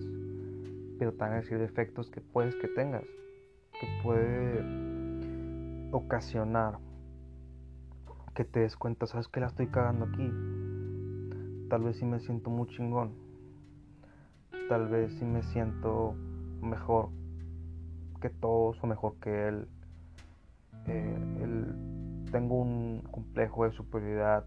[0.97, 3.03] pero te decir defectos que puedes que tengas,
[3.79, 4.63] que puede
[5.91, 6.79] ocasionar
[8.33, 10.29] que te des cuenta, sabes que la estoy cagando aquí.
[11.69, 13.13] Tal vez sí me siento muy chingón.
[14.67, 16.15] Tal vez sí me siento
[16.61, 17.09] mejor
[18.21, 19.67] que todos o mejor que él.
[20.87, 21.65] Eh,
[22.31, 24.45] tengo un complejo de superioridad.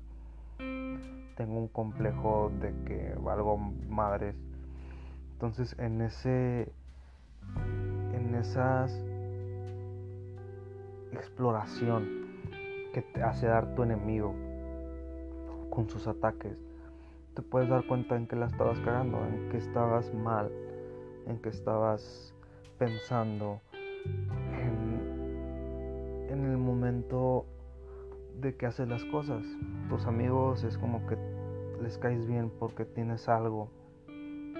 [0.58, 4.36] Tengo un complejo de que valgo madres
[5.38, 6.72] entonces en ese
[8.12, 8.92] en esas
[11.12, 12.26] exploración
[12.92, 14.34] que te hace dar tu enemigo
[15.70, 16.58] con sus ataques,
[17.34, 20.50] te puedes dar cuenta en que la estabas cagando, en que estabas mal,
[21.28, 22.34] en que estabas
[22.76, 23.60] pensando
[24.60, 27.46] en, en el momento
[28.40, 29.44] de que haces las cosas.
[29.88, 31.16] Tus amigos es como que
[31.80, 33.70] les caes bien porque tienes algo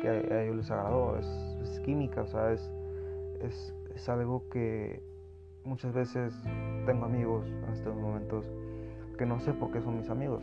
[0.01, 2.71] que a, ellos les agradó, es, química, o sea, es,
[3.41, 5.03] es, algo que
[5.65, 6.35] muchas veces
[6.87, 8.47] tengo amigos en estos momentos
[9.19, 10.43] que no sé por qué son mis amigos.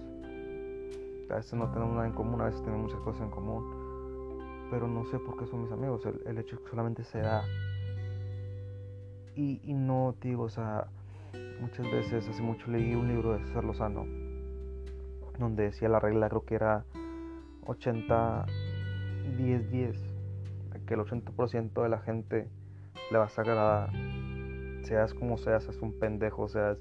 [1.29, 4.87] A veces no tenemos nada en común, a veces tenemos muchas cosas en común, pero
[4.87, 6.05] no sé por qué son mis amigos.
[6.25, 7.43] El, hecho que solamente se da.
[9.35, 10.87] Y, y no, digo, o sea,
[11.59, 14.05] muchas veces, hace mucho leí un libro de César Lozano,
[15.39, 16.85] donde decía la regla, creo que era
[17.65, 18.45] 80,
[19.37, 20.15] 10, 10,
[20.85, 22.47] que el 80% de la gente
[23.11, 23.91] le vas a agradar,
[24.83, 26.77] seas como seas, seas un pendejo, seas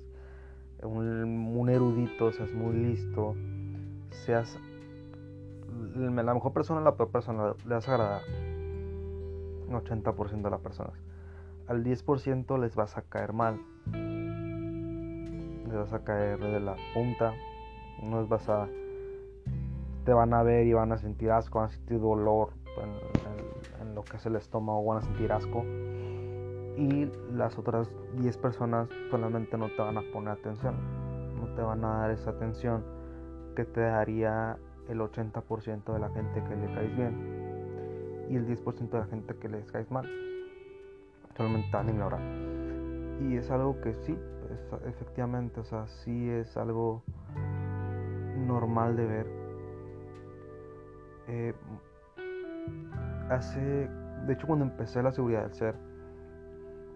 [0.82, 3.34] un, erudito, seas muy listo,
[4.10, 4.58] seas
[5.94, 8.22] la mejor persona la peor persona, le vas a agradar.
[9.68, 10.94] Un 80% de las personas.
[11.66, 13.58] Al 10% les vas a caer mal.
[15.66, 17.32] Les vas a caer de la punta.
[18.02, 18.68] No les vas a.
[20.04, 22.50] Te van a ver y van a sentir asco, van a sentir dolor
[23.80, 25.64] en, lo que es el estómago, van a sentir asco
[26.76, 27.88] y las otras
[28.18, 30.74] 10 personas solamente no te van a poner atención,
[31.36, 32.84] no te van a dar esa atención
[33.54, 38.90] que te daría el 80% de la gente que le caes bien y el 10%
[38.90, 40.08] de la gente que les caes mal.
[41.36, 42.20] Solamente te van a ignorar.
[43.20, 44.18] Y es algo que sí,
[44.86, 47.02] efectivamente, o sea, sí es algo
[48.36, 49.43] normal de ver.
[51.28, 51.54] Eh,
[53.30, 53.60] hace,
[54.26, 55.74] de hecho, cuando empecé la seguridad del ser,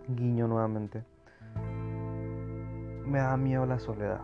[0.09, 1.05] guiño nuevamente,
[3.07, 4.21] me da miedo la soledad.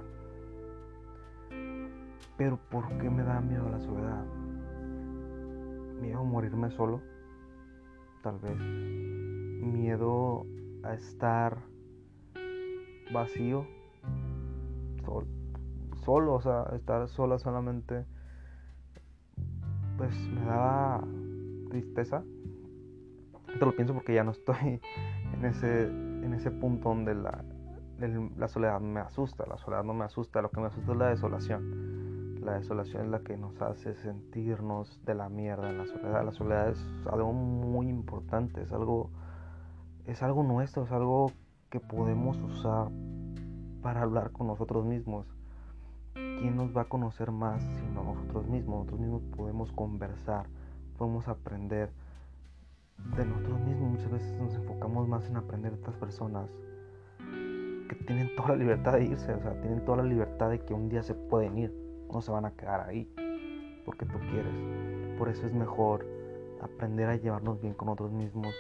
[2.37, 4.25] Pero ¿por qué me da miedo la soledad?
[6.01, 7.01] Miedo a morirme solo,
[8.23, 8.59] tal vez.
[8.59, 10.45] Miedo
[10.83, 11.59] a estar
[13.12, 13.67] vacío,
[15.05, 15.27] solo,
[16.05, 18.05] solo o sea, estar sola solamente,
[19.96, 21.02] pues me daba
[21.70, 22.22] tristeza.
[23.59, 24.80] Te lo pienso porque ya no estoy
[25.33, 27.44] en ese, en ese punto donde la,
[28.37, 31.09] la soledad me asusta, la soledad no me asusta, lo que me asusta es la
[31.09, 31.94] desolación.
[32.44, 36.24] La desolación es la que nos hace sentirnos de la mierda en la soledad.
[36.24, 39.11] La soledad es algo muy importante, es algo,
[40.04, 41.30] es algo nuestro, es algo
[41.70, 42.90] que podemos usar
[43.80, 45.26] para hablar con nosotros mismos.
[46.14, 48.79] ¿Quién nos va a conocer más sino nosotros mismos?
[48.79, 50.46] Nosotros mismos podemos conversar,
[50.96, 51.90] podemos aprender
[53.16, 53.90] de nosotros mismos.
[53.90, 56.48] Muchas veces nos enfocamos más en aprender de estas personas
[57.88, 60.72] que tienen toda la libertad de irse, o sea, tienen toda la libertad de que
[60.72, 61.74] un día se pueden ir,
[62.12, 63.12] no se van a quedar ahí
[63.85, 64.55] porque tú quieres.
[65.18, 66.07] Por eso es mejor
[66.61, 68.55] aprender a llevarnos bien con nosotros mismos,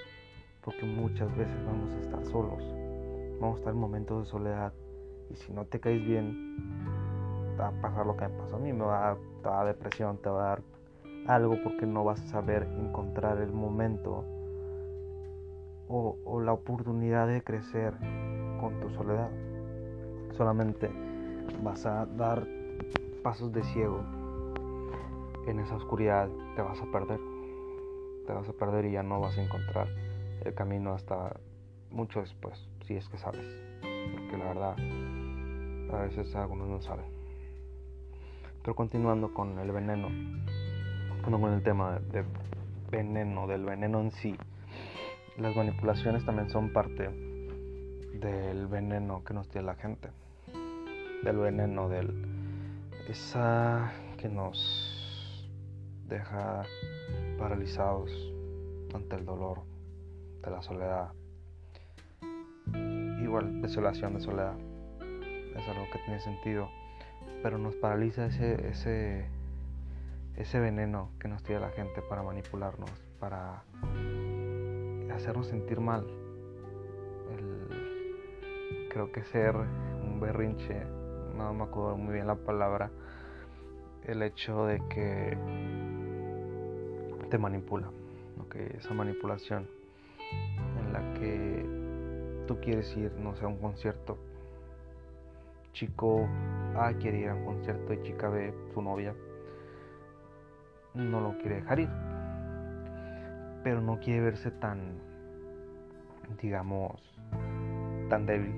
[0.62, 2.62] porque muchas veces vamos a estar solos,
[3.40, 4.72] vamos a estar en momentos de soledad
[5.30, 6.54] y si no te caes bien,
[7.58, 10.44] a pasar lo que me pasó a mí, me va a dar depresión, te va
[10.44, 10.62] a dar
[11.26, 14.24] algo porque no vas a saber encontrar el momento
[15.88, 17.94] o, la oportunidad de crecer
[18.60, 19.30] con tu soledad.
[20.32, 20.90] Solamente
[21.62, 22.46] vas a dar
[23.22, 24.02] pasos de ciego.
[25.46, 27.20] En esa oscuridad te vas a perder.
[28.26, 29.88] Te vas a perder y ya no vas a encontrar
[30.44, 31.36] el camino hasta
[31.90, 33.46] mucho después, si es que sabes.
[33.80, 34.76] Porque la verdad,
[35.92, 37.13] a veces algunos no saben.
[38.64, 40.08] Pero continuando con el veneno,
[41.22, 42.24] con el tema de
[42.90, 44.34] veneno, del veneno en sí,
[45.36, 47.10] las manipulaciones también son parte
[48.14, 50.08] del veneno que nos tiene la gente,
[51.24, 52.26] del veneno, del
[53.06, 55.46] esa que nos
[56.08, 56.62] deja
[57.38, 58.10] paralizados
[58.94, 59.60] ante el dolor
[60.42, 61.12] de la soledad.
[63.22, 64.56] Igual, desolación de soledad.
[65.54, 66.70] Es algo que tiene sentido,
[67.44, 69.26] pero nos paraliza ese, ese,
[70.34, 72.90] ese veneno que nos tiene la gente para manipularnos,
[73.20, 73.64] para
[75.14, 76.06] hacernos sentir mal.
[78.88, 80.84] creo que ser un berrinche,
[81.36, 82.90] no me acuerdo muy bien la palabra,
[84.04, 85.36] el hecho de que
[87.28, 87.90] te manipula,
[88.48, 89.68] que esa manipulación
[90.78, 94.16] en la que tú quieres ir, no sé, a un concierto.
[95.74, 96.26] Chico
[96.76, 99.14] A quiere ir a un concierto y chica B, su novia,
[100.94, 101.90] no lo quiere dejar ir
[103.64, 105.00] pero no quiere verse tan,
[106.40, 107.00] digamos,
[108.10, 108.54] tan débil.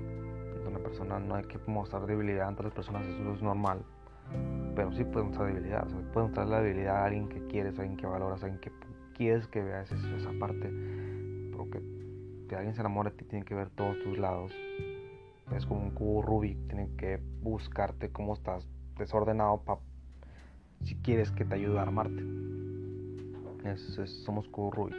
[0.67, 3.79] Una persona no hay que mostrar debilidad ante las personas, eso es normal.
[4.75, 7.97] Pero sí puede mostrar debilidad, puede mostrar la debilidad a alguien que quieres, a alguien
[7.97, 8.71] que valoras, a alguien que
[9.15, 10.69] quieres que veas esa parte.
[11.55, 11.81] Porque
[12.49, 14.51] si alguien se enamora de ti, tiene que ver todos tus lados.
[15.55, 18.67] Es como un cubo Rubik, tiene que buscarte cómo estás
[18.97, 19.63] desordenado
[20.83, 22.23] si quieres que te ayude a armarte
[23.75, 24.95] somos como Rubik.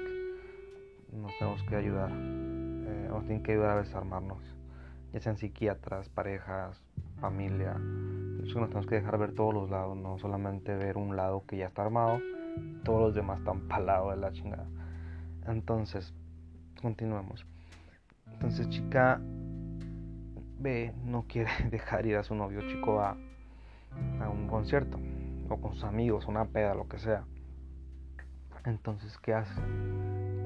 [1.12, 2.10] Nos tenemos que ayudar.
[2.12, 4.42] Eh, nos tienen que ayudar a desarmarnos.
[5.12, 6.82] Ya sean psiquiatras, parejas,
[7.20, 11.56] familia, nos tenemos que dejar ver todos los lados, no solamente ver un lado que
[11.56, 12.20] ya está armado,
[12.84, 14.66] todos los demás están palados de la chingada.
[15.46, 16.12] Entonces,
[16.80, 17.46] continuemos.
[18.34, 19.20] Entonces, chica
[20.58, 23.16] B no quiere dejar ir a su novio, chico va
[24.20, 24.98] a un concierto
[25.48, 27.24] o con sus amigos, una peda, lo que sea.
[28.64, 29.60] Entonces, ¿qué hace?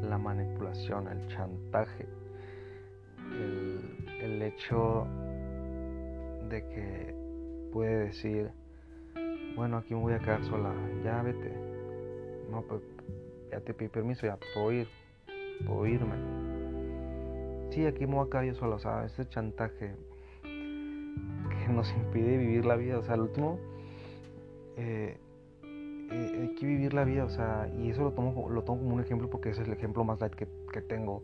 [0.03, 2.07] La manipulación, el chantaje,
[3.33, 5.07] el, el hecho
[6.49, 7.15] de que
[7.73, 8.53] puede decir,
[9.57, 11.53] bueno, aquí me voy a quedar sola, ya vete.
[12.51, 12.83] No, pues
[13.51, 14.89] ya te pedí permiso, ya puedo ir,
[15.67, 16.62] puedo irme.
[17.73, 19.95] Sí, aquí me voy a quedar yo sola, o sea, ese chantaje
[20.43, 23.59] que nos impide vivir la vida, o sea, al último,
[24.77, 25.17] eh,
[25.63, 28.95] eh, hay que vivir la vida, o sea, y eso lo tomo, lo tomo como
[28.97, 31.23] un ejemplo porque ese es el ejemplo más light que, que tengo,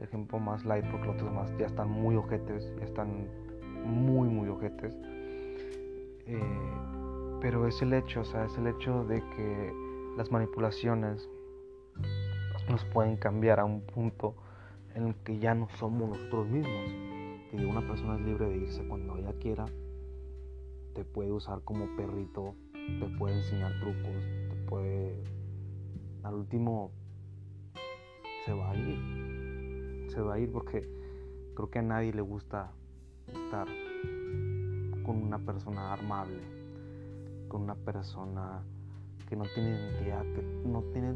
[0.00, 3.28] el ejemplo más light porque los otros más ya están muy ojetes, ya están
[3.84, 4.96] muy, muy ojetes.
[6.26, 6.40] Eh,
[7.40, 9.72] pero es el hecho, o sea, es el hecho de que
[10.16, 11.28] las manipulaciones
[12.68, 14.34] nos pueden cambiar a un punto
[14.94, 16.90] en el que ya no somos nosotros mismos.
[17.50, 19.66] Que una persona es libre de irse cuando ella quiera,
[20.94, 25.22] te puede usar como perrito, te puede enseñar trucos, te puede...
[26.22, 26.90] Al último
[28.44, 30.88] se va a ir, se va a ir porque
[31.54, 32.72] creo que a nadie le gusta
[33.26, 33.66] estar
[35.04, 36.40] con una persona armable,
[37.48, 38.62] con una persona
[39.28, 41.14] que no tiene identidad, que no tiene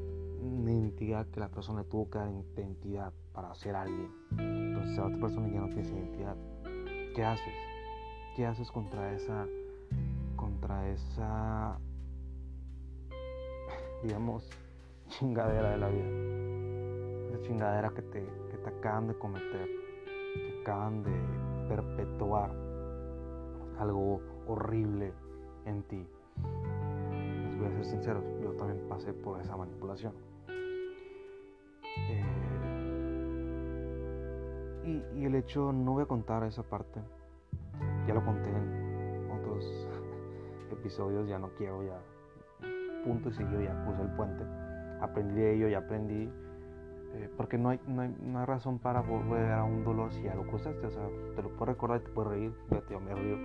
[0.70, 4.10] identidad que la persona le tuvo que dar identidad para ser alguien.
[4.36, 6.36] Entonces la otra persona ya no tiene identidad.
[7.14, 7.54] ¿Qué haces?
[8.34, 9.46] ¿Qué haces contra esa,
[10.34, 11.78] contra esa,
[14.02, 14.50] digamos,
[15.06, 17.28] chingadera de la vida?
[17.28, 19.68] Esa chingadera que te, que te acaban de cometer,
[20.34, 21.12] que acaban de
[21.68, 22.50] perpetuar
[23.78, 25.12] algo horrible
[25.64, 26.08] en ti.
[27.44, 30.12] Les voy a ser sinceros, yo también pasé por esa manipulación.
[32.10, 32.47] Eh,
[34.84, 37.00] y, el hecho, no voy a contar esa parte,
[38.06, 39.88] ya lo conté en otros
[40.72, 42.00] episodios, ya no quiero, ya
[43.04, 44.44] punto y yo ya puse el puente,
[45.00, 46.30] aprendí de ello, ya aprendí
[47.14, 50.22] eh, porque no hay, no, hay, no hay, razón para volver a un dolor si
[50.22, 53.14] ya lo cruzaste, o sea, te lo puedes recordar y te puedes reír, fíjate, me
[53.14, 53.36] río,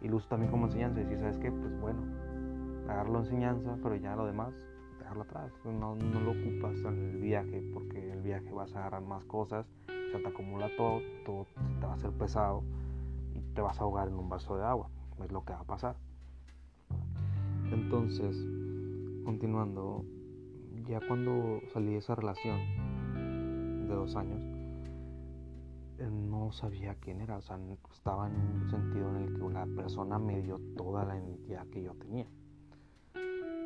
[0.00, 1.50] y lo uso también como enseñanza, y decir, ¿sabes qué?
[1.50, 2.00] Pues bueno,
[2.84, 4.54] agarrarlo enseñanza, pero ya lo demás,
[4.98, 9.02] dejarlo atrás, no, no lo ocupas en el viaje, porque el viaje vas a agarrar
[9.02, 9.66] más cosas,
[10.18, 11.46] te acumula todo, todo
[11.80, 12.62] te va a hacer pesado,
[13.34, 14.88] y te vas a ahogar en un vaso de agua,
[15.24, 15.96] es lo que va a pasar.
[17.72, 18.36] Entonces,
[19.24, 20.04] continuando,
[20.88, 22.58] ya cuando salí de esa relación
[23.88, 24.40] de dos años,
[26.10, 27.58] no sabía quién era, o sea,
[27.92, 31.82] estaba en un sentido en el que una persona me dio toda la identidad que
[31.82, 32.26] yo tenía.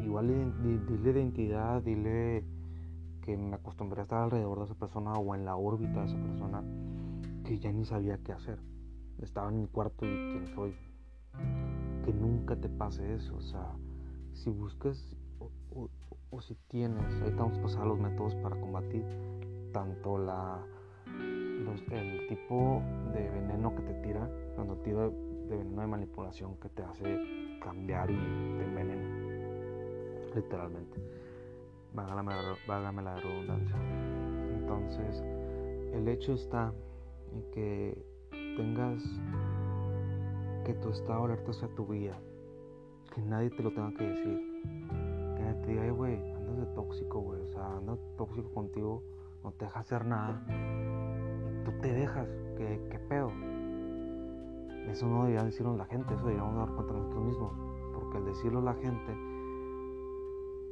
[0.00, 0.28] Igual
[0.62, 2.44] dile identidad, dile
[3.22, 6.18] que me acostumbré a estar alrededor de esa persona o en la órbita de esa
[6.18, 6.62] persona
[7.44, 8.58] que ya ni sabía qué hacer.
[9.18, 10.74] Estaba en mi cuarto y quién soy.
[12.04, 13.72] Que nunca te pase eso, o sea,
[14.32, 15.16] si buscas
[16.30, 19.04] o si tienes, ahorita vamos a pasar los métodos para combatir
[19.72, 20.64] tanto la,
[21.90, 26.82] el tipo de veneno que te tira, cuando tira de veneno de manipulación que te
[26.82, 31.19] hace cambiar y te envenena, literalmente.
[31.94, 33.76] Vágame la redundancia.
[34.58, 35.22] Entonces,
[35.92, 36.72] el hecho está
[37.32, 38.04] en que
[38.56, 39.02] tengas
[40.64, 42.18] que tu estado alerta sea tu vida,
[43.14, 44.50] que nadie te lo tenga que decir
[45.54, 49.02] te diga, güey, andas de tóxico, güey, o sea, andas tóxico contigo,
[49.42, 53.30] no te deja hacer nada, y tú te dejas, ¿qué, qué pedo?
[54.88, 57.52] Eso no debería decirnos la gente, eso deberíamos dar cuenta nosotros mismos,
[57.94, 59.12] porque al decirlo la gente,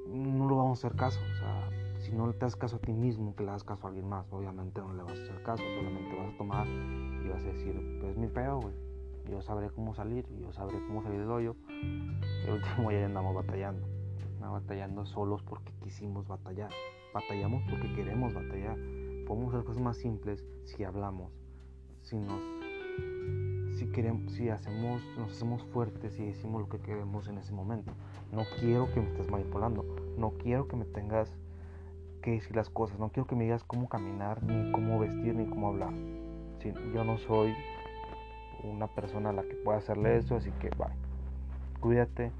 [0.08, 2.92] no lo vamos a hacer caso, o sea, si no te das caso a ti
[2.92, 5.62] mismo, que le das caso a alguien más, obviamente no le vas a hacer caso,
[5.76, 8.74] solamente vas a tomar y vas a decir, pues mi pedo, güey,
[9.30, 13.86] yo sabré cómo salir, yo sabré cómo salir del hoyo, y último ya andamos batallando
[14.50, 16.70] batallando solos porque quisimos batallar.
[17.12, 18.76] Batallamos porque queremos batallar.
[19.26, 21.32] Podemos hacer cosas más simples si hablamos,
[22.02, 22.40] si nos,
[23.78, 27.92] si queremos, si hacemos, nos hacemos fuertes y decimos lo que queremos en ese momento.
[28.32, 29.84] No quiero que me estés manipulando.
[30.16, 31.32] No quiero que me tengas
[32.22, 32.98] que decir las cosas.
[32.98, 35.92] No quiero que me digas cómo caminar, ni cómo vestir, ni cómo hablar.
[36.58, 37.54] Si, yo no soy
[38.64, 40.88] una persona a la que pueda hacerle eso, así que bye.
[41.80, 42.32] Cuídate,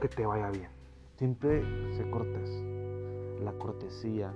[0.00, 0.68] que te vaya bien.
[1.16, 1.62] Siempre
[1.94, 2.50] se cortes.
[3.42, 4.32] La cortesía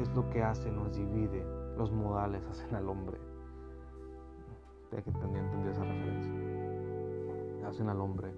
[0.00, 1.44] es lo que hace, nos divide.
[1.76, 3.18] Los modales hacen al hombre.
[4.90, 6.17] de que entendí esa referencia.
[7.68, 8.32] Hacen al hombre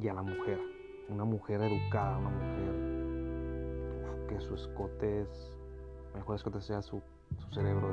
[0.00, 0.60] y a la mujer.
[1.08, 2.96] Una mujer educada, una mujer
[4.28, 5.56] que su escote es,
[6.14, 7.00] mejor escote sea su,
[7.38, 7.88] su cerebro,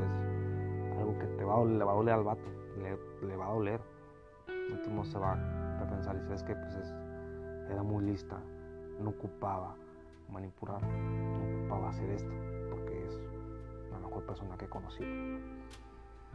[0.92, 2.50] es algo que te va a, le va a doler al vato,
[3.22, 3.80] le, va a doler.
[4.72, 6.94] Último se va a pensar y sabes que pues es,
[7.70, 8.38] era muy lista,
[9.00, 9.76] no ocupaba
[10.30, 12.32] manipular, no ocupaba hacer esto,
[12.72, 13.22] porque es
[13.92, 15.10] la mejor persona que he conocido.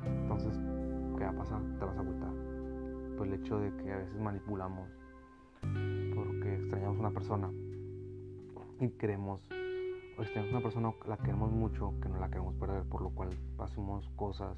[0.05, 0.59] Entonces,
[1.19, 1.61] ¿qué va a pasar?
[1.79, 2.48] Te vas a agüitar.
[3.19, 4.89] Por el hecho de que a veces manipulamos
[5.61, 7.51] porque extrañamos a una persona
[8.81, 9.41] y queremos,
[10.17, 13.31] o extrañamos una persona, la queremos mucho, que no la queremos perder, por lo cual
[13.59, 14.57] hacemos cosas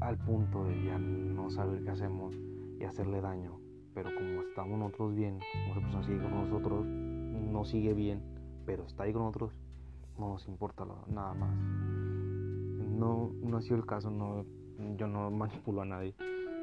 [0.00, 2.34] al punto de ya no saber qué hacemos
[2.78, 3.58] y hacerle daño.
[3.94, 8.22] Pero como estamos nosotros bien, como esa persona sigue con nosotros, no sigue bien,
[8.66, 9.52] pero está ahí con nosotros,
[10.18, 11.56] no nos importa nada más.
[11.56, 14.44] No, no ha sido el caso, no,
[14.96, 16.14] yo no manipulo a nadie.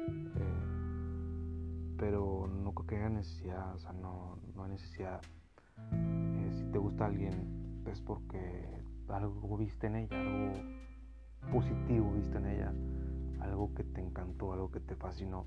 [0.08, 5.20] Eh, pero no creo que haya necesidad, o sea, no, no hay necesidad.
[5.92, 8.66] Eh, si te gusta alguien es porque
[9.08, 10.52] algo viste en ella, algo
[11.52, 12.72] positivo viste en ella,
[13.40, 15.46] algo que te encantó, algo que te fascinó,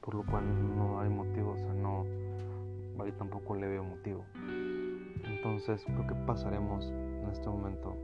[0.00, 2.04] por lo cual no hay motivo, o sea, no,
[3.02, 4.24] ahí tampoco le veo motivo.
[5.24, 7.96] Entonces creo que pasaremos en este momento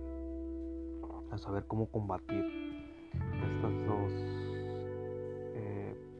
[1.30, 2.44] a saber cómo combatir
[3.12, 4.12] estas dos,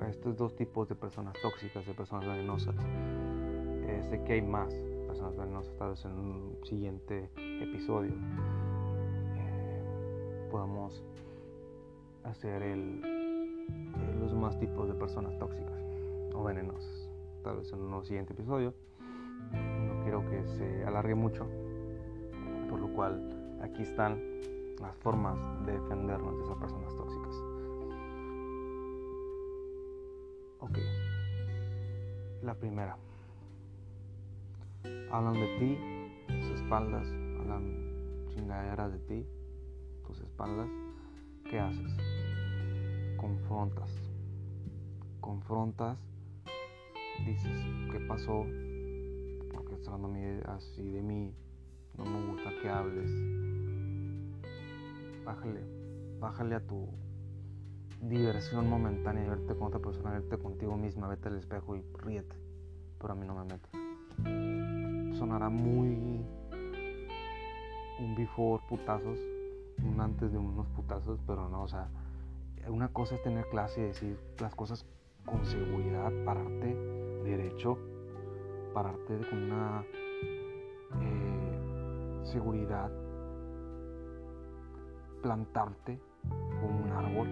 [0.05, 2.74] eh, estos dos tipos de personas tóxicas, de personas venenosas.
[2.76, 4.72] Eh, sé que hay más
[5.07, 8.12] personas venenosas, tal vez en un siguiente episodio
[9.36, 11.02] eh, podamos
[12.24, 13.00] hacer el,
[14.18, 15.80] los más tipos de personas tóxicas
[16.34, 17.09] o venenosas.
[17.42, 18.74] Tal vez en un siguiente episodio.
[19.52, 21.46] No quiero que se alargue mucho,
[22.68, 24.20] por lo cual aquí están
[24.80, 25.36] las formas
[25.66, 27.43] de defendernos de esas personas tóxicas.
[30.64, 30.78] Ok.
[32.42, 32.96] La primera.
[35.12, 35.78] Hablan de ti,
[36.26, 37.06] tus espaldas,
[37.38, 39.26] hablan chingaderas de ti,
[40.06, 40.68] tus espaldas.
[41.50, 41.96] ¿Qué haces?
[43.18, 43.90] Confrontas.
[45.20, 45.98] Confrontas.
[47.26, 48.46] Dices, ¿qué pasó?
[49.52, 51.34] Porque estás hablando así de mí.
[51.98, 53.10] No me gusta que hables
[55.24, 55.60] bájale,
[56.20, 56.88] bájale a tu
[58.09, 62.36] diversión momentánea de verte con otra persona, verte contigo misma, vete al espejo y ríete,
[62.98, 63.70] pero a mí no me metas.
[65.18, 66.24] Sonará muy
[68.00, 69.18] un before putazos,
[69.82, 71.88] un antes de unos putazos, pero no, o sea,
[72.68, 74.86] una cosa es tener clase y decir las cosas
[75.24, 76.74] con seguridad, pararte
[77.24, 77.78] derecho,
[78.72, 79.84] pararte con una
[81.00, 82.90] eh, seguridad
[85.24, 85.98] plantarte
[86.61, 87.28] como un árbol,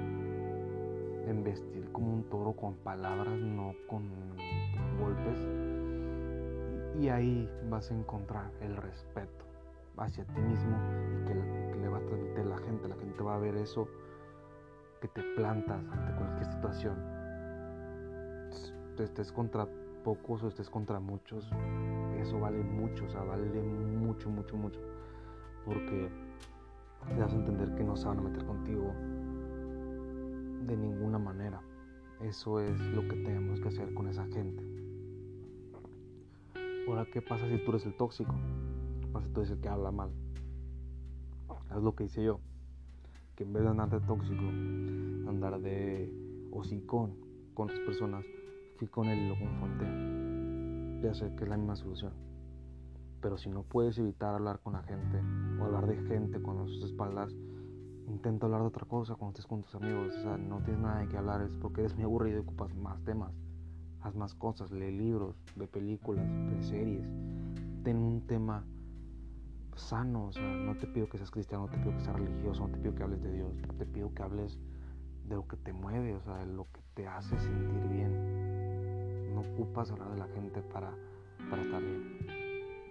[1.40, 4.10] vestir como un toro con palabras, no con
[5.00, 5.38] golpes.
[7.00, 9.44] Y ahí vas a encontrar el respeto
[9.96, 10.76] hacia ti mismo
[11.16, 12.88] y que, le va a transmitir la gente.
[12.88, 13.88] La gente va a ver eso,
[15.00, 16.96] que te plantas ante cualquier situación.
[18.98, 19.66] Estés contra
[20.04, 21.50] pocos o estés contra muchos,
[22.20, 24.80] eso vale mucho, o sea, vale mucho, mucho, mucho.
[25.64, 26.08] Porque
[27.08, 28.92] te das a entender que no se van a meter contigo
[30.66, 31.60] de ninguna manera.
[32.20, 34.64] Eso es lo que tenemos que hacer con esa gente.
[36.86, 38.34] Ahora, ¿qué pasa si tú eres el tóxico?
[39.00, 40.10] ¿Qué pasa si tú eres el que habla mal?
[41.70, 42.40] Es lo que hice yo.
[43.34, 44.42] Que en vez de andar de tóxico,
[45.28, 46.12] andar de
[46.52, 47.16] hocicón
[47.54, 48.24] con las personas,
[48.76, 51.06] fui con él y lo confronté.
[51.06, 52.12] Ya sé que es la misma solución.
[53.20, 55.20] Pero si no puedes evitar hablar con la gente
[55.60, 57.34] o hablar de gente con sus espaldas,
[58.08, 60.14] intenta hablar de otra cosa cuando estés con tus amigos.
[60.16, 62.74] O sea, no tienes nada de qué hablar, es porque eres muy aburrido y ocupas
[62.74, 63.32] más temas.
[64.00, 67.06] Haz más cosas, lee libros, ve películas, ve series.
[67.84, 68.64] Ten un tema
[69.74, 72.66] sano, o sea, no te pido que seas cristiano, no te pido que seas religioso,
[72.66, 74.58] no te pido que hables de Dios, te pido que hables
[75.28, 79.34] de lo que te mueve, o sea, de lo que te hace sentir bien.
[79.34, 80.92] No ocupas hablar de la gente para,
[81.48, 82.42] para estar bien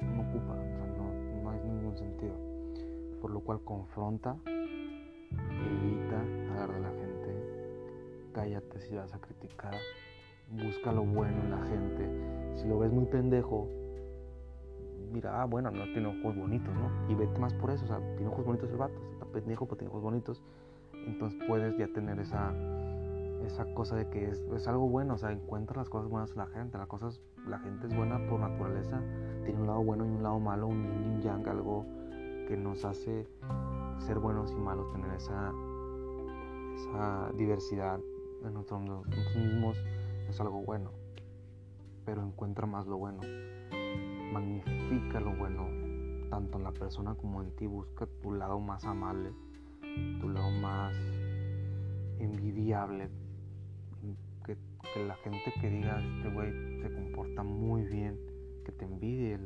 [0.05, 2.33] no ocupa, o sea, no, no hay ningún sentido.
[3.21, 4.35] Por lo cual confronta,
[5.65, 9.75] evita hablar de la gente, cállate si vas a criticar,
[10.49, 12.59] busca lo bueno en la gente.
[12.59, 13.67] Si lo ves muy pendejo,
[15.11, 16.89] mira, ah, bueno, no tiene ojos bonitos, ¿no?
[17.09, 19.77] Y vete más por eso, o sea, tiene ojos bonitos el vato, está pendejo, pero
[19.77, 20.43] tiene ojos bonitos.
[20.93, 22.53] Entonces puedes ya tener esa
[23.45, 26.35] esa cosa de que es, es, algo bueno, o sea, encuentra las cosas buenas de
[26.35, 29.01] la gente, las cosas, la gente es buena por naturaleza,
[29.43, 31.85] tiene un lado bueno y un lado malo, un yin y yang, algo
[32.47, 33.27] que nos hace
[34.05, 35.53] ser buenos y malos, tener esa,
[37.35, 37.99] diversidad
[38.43, 39.77] en nosotros mismos
[40.27, 40.91] es algo bueno,
[42.05, 43.21] pero encuentra más lo bueno,
[44.33, 45.67] magnifica lo bueno,
[46.29, 49.31] tanto en la persona como en ti, busca tu lado más amable,
[50.19, 50.95] tu lado más
[52.19, 53.09] envidiable,
[54.45, 54.57] que,
[55.05, 58.19] la gente que diga, este güey se comporta muy bien,
[58.65, 59.39] que te envidie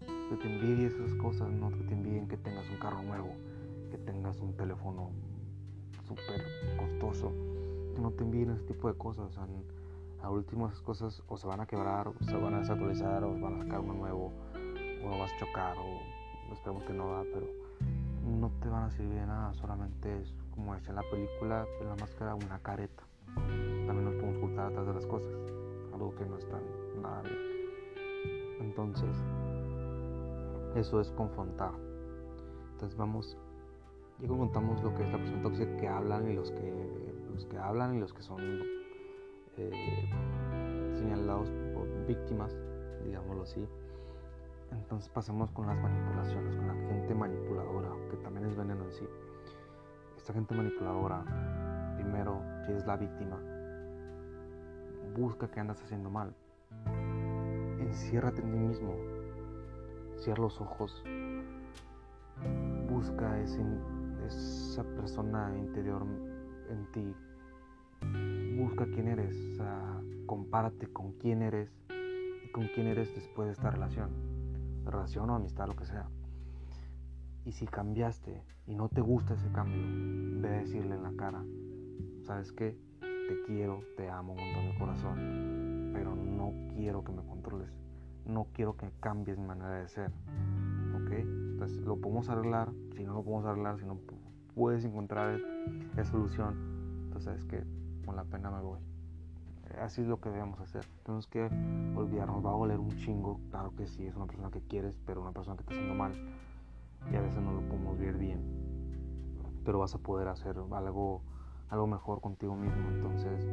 [0.00, 3.34] que te envidie esas cosas, no que te envidien que tengas un carro nuevo,
[3.90, 5.10] que tengas un teléfono
[6.06, 6.42] súper
[6.78, 7.32] costoso,
[7.94, 9.38] que no te envíen ese tipo de cosas.
[10.22, 13.38] a último esas cosas o se van a quebrar, o se van a desactualizar, o
[13.40, 14.32] van a sacar uno nuevo,
[15.04, 17.46] o vas a chocar, o esperemos que no va, pero
[18.26, 21.96] no te van a servir de nada, solamente es como decía en la película, la
[21.96, 23.02] máscara, una careta.
[23.34, 25.32] También nos podemos ocultar atrás de las cosas,
[25.92, 26.58] algo que no está
[27.00, 27.36] nada bien.
[28.60, 29.14] Entonces,
[30.74, 31.72] eso es confrontar.
[32.72, 33.36] Entonces vamos
[34.20, 37.58] ya contamos lo que es la persona tóxica que hablan y los que, los que
[37.58, 38.40] hablan y los que son
[39.56, 40.08] eh,
[40.94, 42.56] señalados por víctimas,
[43.04, 43.66] digámoslo así.
[44.72, 49.08] Entonces pasemos con las manipulaciones, con la gente manipuladora, que también es veneno en sí.
[50.16, 51.24] Esta gente manipuladora,
[51.96, 53.38] primero, si es la víctima,
[55.16, 56.34] busca que andas haciendo mal.
[57.78, 58.94] Enciérrate en ti mismo.
[60.16, 61.04] Cierra los ojos.
[62.88, 63.62] Busca ese,
[64.26, 66.04] esa persona interior
[66.70, 67.14] en ti.
[68.58, 69.36] Busca quién eres,
[70.26, 71.70] compárate con quién eres
[72.44, 74.10] y con quién eres después de esta relación,
[74.84, 76.08] relación o amistad, lo que sea.
[77.44, 81.44] Y si cambiaste y no te gusta ese cambio, ve a decirle en la cara,
[82.22, 82.76] ¿sabes qué?
[83.00, 87.70] Te quiero, te amo un montón de corazón, pero no quiero que me controles,
[88.24, 90.10] no quiero que cambies mi manera de ser,
[90.94, 91.10] ¿ok?
[91.12, 93.98] Entonces lo podemos arreglar, si no lo podemos arreglar, si no
[94.56, 95.38] puedes encontrar
[95.94, 96.56] la solución,
[97.04, 97.62] entonces es que
[98.06, 98.80] con la pena me voy.
[99.80, 100.86] Así es lo que debemos hacer.
[101.04, 101.44] Tenemos que
[101.94, 105.20] olvidarnos, va a oler un chingo, claro que sí, es una persona que quieres, pero
[105.20, 106.14] una persona que está haciendo mal
[107.12, 108.40] y a veces no lo podemos ver bien.
[109.64, 111.20] Pero vas a poder hacer algo,
[111.68, 112.88] algo mejor contigo mismo.
[112.88, 113.46] Entonces,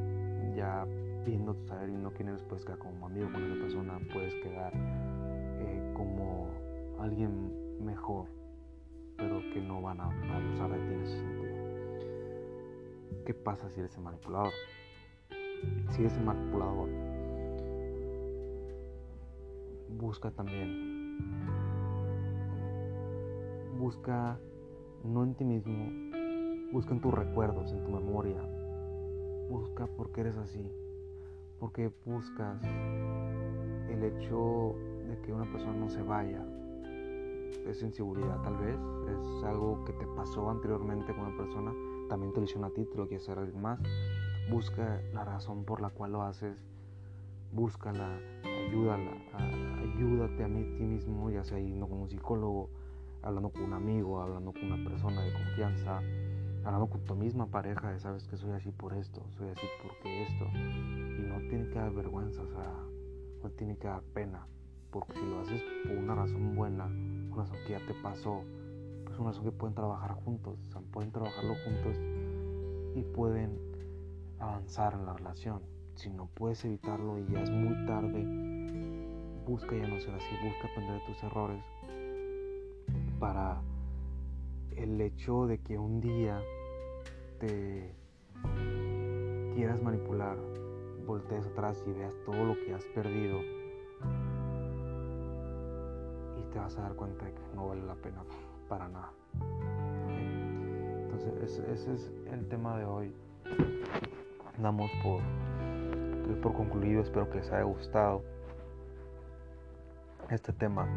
[0.55, 0.85] ya
[1.25, 4.71] viendo tu saber no quién eres, puedes quedar como amigo con esa persona, puedes quedar
[4.75, 6.47] eh, como
[6.99, 8.27] alguien mejor
[9.24, 11.53] pero que no van a abusar de ti en ese sentido.
[13.26, 14.51] ¿Qué pasa si eres el manipulador?
[15.91, 16.89] Si eres el manipulador,
[19.97, 21.21] busca también,
[23.80, 24.38] busca
[25.05, 25.86] no en ti mismo,
[26.74, 28.41] busca en tus recuerdos, en tu memoria,
[29.49, 30.69] busca por qué eres así,
[31.61, 32.61] porque buscas
[33.89, 34.76] el hecho
[35.07, 36.45] de que una persona no se vaya,
[37.66, 38.78] es inseguridad tal vez,
[39.09, 41.74] es algo que te pasó anteriormente con una persona,
[42.09, 43.80] también te hicieron a ti, te lo quieres hacer alguien más.
[44.49, 46.64] Busca la razón por la cual lo haces,
[47.53, 49.11] búscala, ayúdala,
[49.82, 52.70] ayúdate a mí, ti mismo, ya sea yendo con un psicólogo,
[53.22, 56.01] hablando con un amigo, hablando con una persona de confianza,
[56.66, 60.24] hablando con tu misma pareja, de sabes que soy así por esto, soy así porque
[60.24, 62.74] esto, y no tiene que dar vergüenza, o sea,
[63.43, 64.47] no tiene que dar pena,
[64.93, 68.43] porque si lo haces por una razón buena, una razón que ya te pasó,
[69.03, 71.97] pues una razón que pueden trabajar juntos, o sea, pueden trabajarlo juntos
[72.95, 73.57] y pueden
[74.39, 75.61] avanzar en la relación.
[75.95, 78.23] Si no puedes evitarlo y ya es muy tarde,
[79.47, 81.63] busca ya no ser así, busca aprender de tus errores
[83.19, 83.61] para
[84.75, 86.39] el hecho de que un día
[87.39, 87.95] te
[89.55, 90.37] quieras manipular,
[91.07, 93.62] voltees atrás y veas todo lo que has perdido
[96.53, 98.23] te vas a dar cuenta de que no vale la pena
[98.69, 99.11] para nada.
[101.01, 103.15] Entonces ese, es el tema de hoy.
[104.59, 105.19] Damos por,
[106.41, 108.21] por concluido, espero que les haya gustado
[110.29, 110.87] este tema.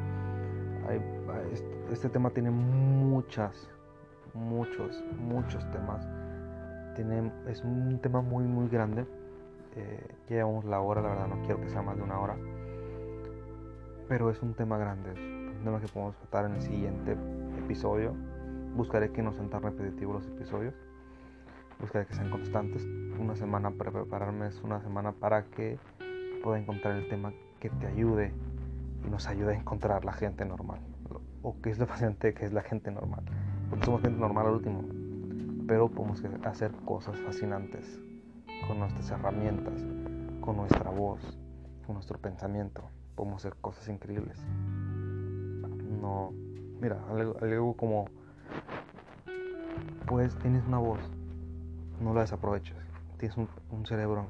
[1.91, 3.71] este tema tiene muchas,
[4.35, 6.07] muchos, muchos temas.
[6.95, 9.07] Tiene, es un tema muy, muy grande.
[9.75, 12.37] Eh, llevamos la hora, la verdad no quiero que sea más de una hora.
[14.07, 15.36] Pero es un tema grande
[15.67, 17.17] tema que podemos tratar en el siguiente
[17.59, 18.15] episodio.
[18.77, 20.75] Buscaré que no sean tan repetitivos los episodios.
[21.81, 22.87] Buscaré que sean constantes.
[23.19, 25.81] Una semana para prepararme es una semana para que
[26.45, 28.33] pueda encontrar el tema que te ayude
[29.05, 30.79] y nos ayude a encontrar la gente normal.
[31.43, 33.25] O qué es lo fascinante que es la gente normal.
[33.69, 34.85] Porque somos gente normal al último.
[35.67, 37.99] Pero podemos hacer cosas fascinantes
[38.69, 39.85] con nuestras herramientas,
[40.41, 41.37] con nuestra voz,
[41.87, 42.89] con nuestro pensamiento.
[43.17, 44.47] Podemos hacer cosas increíbles
[45.87, 46.33] no,
[46.81, 48.07] mira, algo, como,
[50.07, 51.01] pues tienes una voz,
[52.01, 52.77] no lo desaproveches.
[53.19, 54.27] Tienes un, cerebro,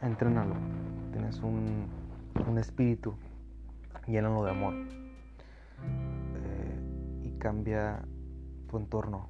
[0.00, 0.54] entrénalo.
[1.12, 1.86] Tienes un,
[2.48, 3.14] un espíritu,
[4.06, 4.74] llénalo de amor.
[6.34, 8.02] Eh, y cambia
[8.70, 9.28] tu entorno.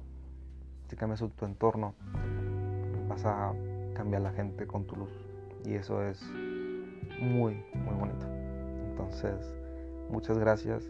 [0.87, 1.95] Si cambias tu entorno,
[3.07, 3.53] vas a
[3.95, 5.11] cambiar la gente con tu luz.
[5.65, 6.21] Y eso es
[7.19, 8.25] muy, muy bonito.
[8.89, 9.55] Entonces,
[10.09, 10.83] muchas gracias.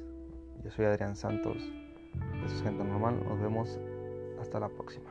[0.63, 1.57] Yo soy Adrián Santos.
[2.45, 3.21] Eso es Gente Normal.
[3.27, 3.79] Nos vemos
[4.39, 5.09] hasta la próxima.